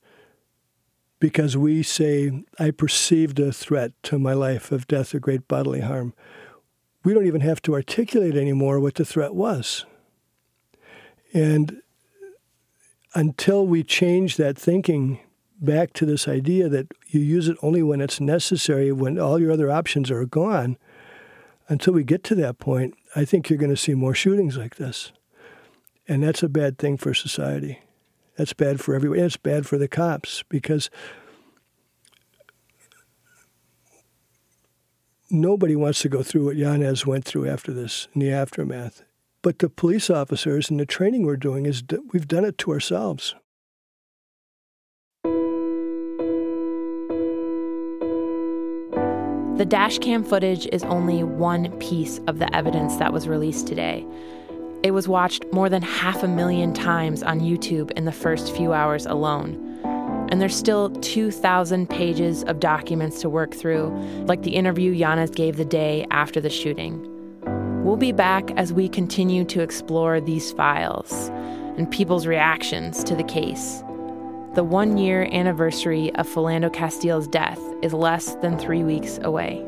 because 1.18 1.56
we 1.56 1.82
say, 1.82 2.44
I 2.58 2.72
perceived 2.72 3.38
a 3.38 3.52
threat 3.52 3.92
to 4.04 4.18
my 4.18 4.32
life 4.32 4.72
of 4.72 4.88
death 4.88 5.14
or 5.14 5.20
great 5.20 5.46
bodily 5.46 5.80
harm. 5.80 6.14
We 7.04 7.14
don't 7.14 7.26
even 7.26 7.40
have 7.42 7.62
to 7.62 7.74
articulate 7.74 8.36
anymore 8.36 8.80
what 8.80 8.96
the 8.96 9.04
threat 9.04 9.34
was. 9.34 9.84
And 11.32 11.82
until 13.14 13.66
we 13.66 13.82
change 13.82 14.36
that 14.36 14.58
thinking 14.58 15.20
back 15.60 15.92
to 15.94 16.06
this 16.06 16.26
idea 16.26 16.68
that 16.68 16.92
you 17.08 17.20
use 17.20 17.48
it 17.48 17.56
only 17.62 17.82
when 17.82 18.00
it's 18.00 18.20
necessary, 18.20 18.90
when 18.90 19.18
all 19.18 19.40
your 19.40 19.52
other 19.52 19.70
options 19.70 20.10
are 20.10 20.24
gone, 20.24 20.76
until 21.68 21.92
we 21.92 22.04
get 22.04 22.24
to 22.24 22.34
that 22.34 22.58
point, 22.58 22.94
I 23.14 23.24
think 23.24 23.48
you're 23.48 23.58
going 23.58 23.70
to 23.70 23.76
see 23.76 23.94
more 23.94 24.14
shootings 24.14 24.56
like 24.56 24.76
this. 24.76 25.12
And 26.08 26.22
that's 26.22 26.42
a 26.42 26.48
bad 26.48 26.78
thing 26.78 26.96
for 26.96 27.14
society. 27.14 27.80
That's 28.36 28.52
bad 28.52 28.80
for 28.80 28.94
everyone. 28.94 29.18
It's 29.18 29.36
bad 29.36 29.66
for 29.66 29.78
the 29.78 29.88
cops 29.88 30.42
because 30.48 30.90
nobody 35.30 35.76
wants 35.76 36.00
to 36.00 36.08
go 36.08 36.22
through 36.22 36.46
what 36.46 36.56
Yanez 36.56 37.06
went 37.06 37.24
through 37.24 37.48
after 37.48 37.72
this 37.72 38.08
in 38.14 38.20
the 38.20 38.32
aftermath. 38.32 39.02
But 39.42 39.58
the 39.58 39.68
police 39.68 40.08
officers 40.08 40.70
and 40.70 40.78
the 40.78 40.86
training 40.86 41.24
we're 41.24 41.36
doing 41.36 41.66
is 41.66 41.82
we've 42.12 42.28
done 42.28 42.44
it 42.44 42.58
to 42.58 42.70
ourselves. 42.70 43.34
The 49.62 49.76
dashcam 49.76 50.26
footage 50.26 50.66
is 50.72 50.82
only 50.82 51.22
one 51.22 51.70
piece 51.78 52.18
of 52.26 52.40
the 52.40 52.52
evidence 52.52 52.96
that 52.96 53.12
was 53.12 53.28
released 53.28 53.68
today. 53.68 54.04
It 54.82 54.90
was 54.90 55.06
watched 55.06 55.44
more 55.52 55.68
than 55.68 55.82
half 55.82 56.24
a 56.24 56.26
million 56.26 56.74
times 56.74 57.22
on 57.22 57.38
YouTube 57.38 57.92
in 57.92 58.04
the 58.04 58.10
first 58.10 58.56
few 58.56 58.72
hours 58.72 59.06
alone. 59.06 59.54
And 60.32 60.40
there's 60.40 60.56
still 60.56 60.90
2,000 60.90 61.88
pages 61.88 62.42
of 62.42 62.58
documents 62.58 63.20
to 63.20 63.28
work 63.28 63.54
through, 63.54 63.90
like 64.26 64.42
the 64.42 64.56
interview 64.56 64.90
Yanez 64.90 65.30
gave 65.30 65.58
the 65.58 65.64
day 65.64 66.08
after 66.10 66.40
the 66.40 66.50
shooting. 66.50 67.00
We'll 67.84 67.96
be 67.96 68.10
back 68.10 68.50
as 68.56 68.72
we 68.72 68.88
continue 68.88 69.44
to 69.44 69.60
explore 69.60 70.20
these 70.20 70.50
files 70.50 71.28
and 71.78 71.88
people's 71.88 72.26
reactions 72.26 73.04
to 73.04 73.14
the 73.14 73.22
case. 73.22 73.84
The 74.54 74.62
one 74.62 74.98
year 74.98 75.26
anniversary 75.32 76.14
of 76.16 76.28
Philando 76.28 76.70
Castile's 76.70 77.26
death 77.26 77.58
is 77.82 77.94
less 77.94 78.34
than 78.42 78.58
three 78.58 78.84
weeks 78.84 79.18
away. 79.22 79.64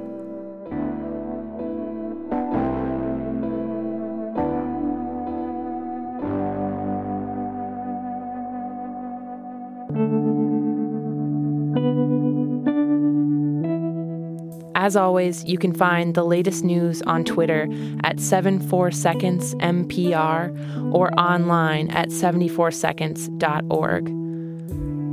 As 14.75 14.97
always, 14.97 15.47
you 15.47 15.57
can 15.57 15.73
find 15.73 16.14
the 16.14 16.25
latest 16.25 16.62
news 16.62 17.01
on 17.07 17.25
Twitter 17.25 17.62
at 18.03 18.16
74secondsmpr 18.16 20.94
or 20.94 21.18
online 21.18 21.88
at 21.88 22.11
74seconds.org. 22.11 24.23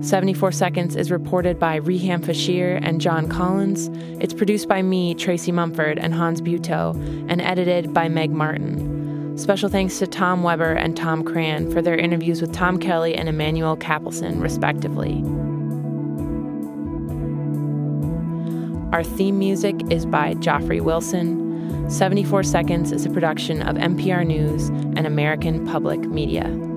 74 0.01 0.51
Seconds 0.51 0.95
is 0.95 1.11
reported 1.11 1.59
by 1.59 1.79
Riham 1.79 2.25
Feshir 2.25 2.79
and 2.81 2.99
John 2.99 3.29
Collins. 3.29 3.87
It's 4.19 4.33
produced 4.33 4.67
by 4.67 4.81
me, 4.81 5.13
Tracy 5.13 5.51
Mumford, 5.51 5.99
and 5.99 6.11
Hans 6.11 6.41
Buetow, 6.41 6.95
and 7.29 7.39
edited 7.39 7.93
by 7.93 8.09
Meg 8.09 8.31
Martin. 8.31 9.37
Special 9.37 9.69
thanks 9.69 9.99
to 9.99 10.07
Tom 10.07 10.41
Weber 10.41 10.73
and 10.73 10.97
Tom 10.97 11.23
Crann 11.23 11.69
for 11.71 11.83
their 11.83 11.95
interviews 11.95 12.41
with 12.41 12.51
Tom 12.51 12.79
Kelly 12.79 13.13
and 13.13 13.29
Emanuel 13.29 13.77
Kapelsohn, 13.77 14.41
respectively. 14.41 15.23
Our 18.91 19.03
theme 19.03 19.37
music 19.37 19.75
is 19.91 20.07
by 20.07 20.33
Joffrey 20.35 20.81
Wilson. 20.81 21.89
74 21.91 22.41
Seconds 22.41 22.91
is 22.91 23.05
a 23.05 23.09
production 23.11 23.61
of 23.61 23.75
MPR 23.75 24.25
News 24.25 24.69
and 24.69 25.05
American 25.05 25.63
Public 25.67 25.99
Media. 26.01 26.70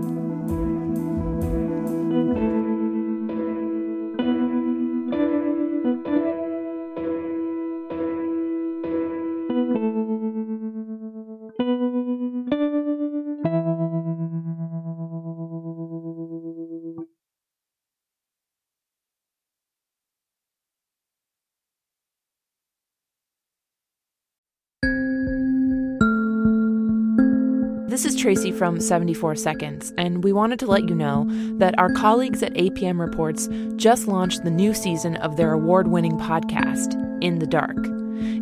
This 27.94 28.06
is 28.06 28.16
Tracy 28.16 28.50
from 28.50 28.80
74 28.80 29.36
Seconds, 29.36 29.92
and 29.96 30.24
we 30.24 30.32
wanted 30.32 30.58
to 30.58 30.66
let 30.66 30.88
you 30.88 30.96
know 30.96 31.28
that 31.58 31.78
our 31.78 31.92
colleagues 31.92 32.42
at 32.42 32.52
APM 32.54 32.98
Reports 32.98 33.48
just 33.76 34.08
launched 34.08 34.42
the 34.42 34.50
new 34.50 34.74
season 34.74 35.14
of 35.18 35.36
their 35.36 35.52
award 35.52 35.86
winning 35.86 36.18
podcast, 36.18 36.94
In 37.22 37.38
the 37.38 37.46
Dark. 37.46 37.76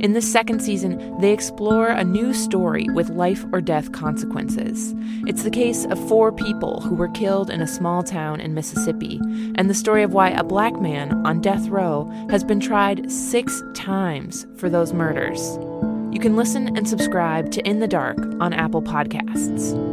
In 0.00 0.14
this 0.14 0.32
second 0.32 0.62
season, 0.62 1.20
they 1.20 1.34
explore 1.34 1.88
a 1.88 2.02
new 2.02 2.32
story 2.32 2.86
with 2.94 3.10
life 3.10 3.44
or 3.52 3.60
death 3.60 3.92
consequences. 3.92 4.94
It's 5.26 5.42
the 5.42 5.50
case 5.50 5.84
of 5.84 6.08
four 6.08 6.32
people 6.32 6.80
who 6.80 6.94
were 6.94 7.08
killed 7.08 7.50
in 7.50 7.60
a 7.60 7.66
small 7.66 8.02
town 8.02 8.40
in 8.40 8.54
Mississippi, 8.54 9.20
and 9.56 9.68
the 9.68 9.74
story 9.74 10.02
of 10.02 10.14
why 10.14 10.30
a 10.30 10.42
black 10.42 10.80
man 10.80 11.26
on 11.26 11.42
death 11.42 11.68
row 11.68 12.10
has 12.30 12.42
been 12.42 12.58
tried 12.58 13.12
six 13.12 13.62
times 13.74 14.46
for 14.56 14.70
those 14.70 14.94
murders. 14.94 15.58
You 16.12 16.20
can 16.20 16.36
listen 16.36 16.76
and 16.76 16.86
subscribe 16.86 17.50
to 17.52 17.66
In 17.66 17.80
the 17.80 17.88
Dark 17.88 18.18
on 18.38 18.52
Apple 18.52 18.82
Podcasts. 18.82 19.91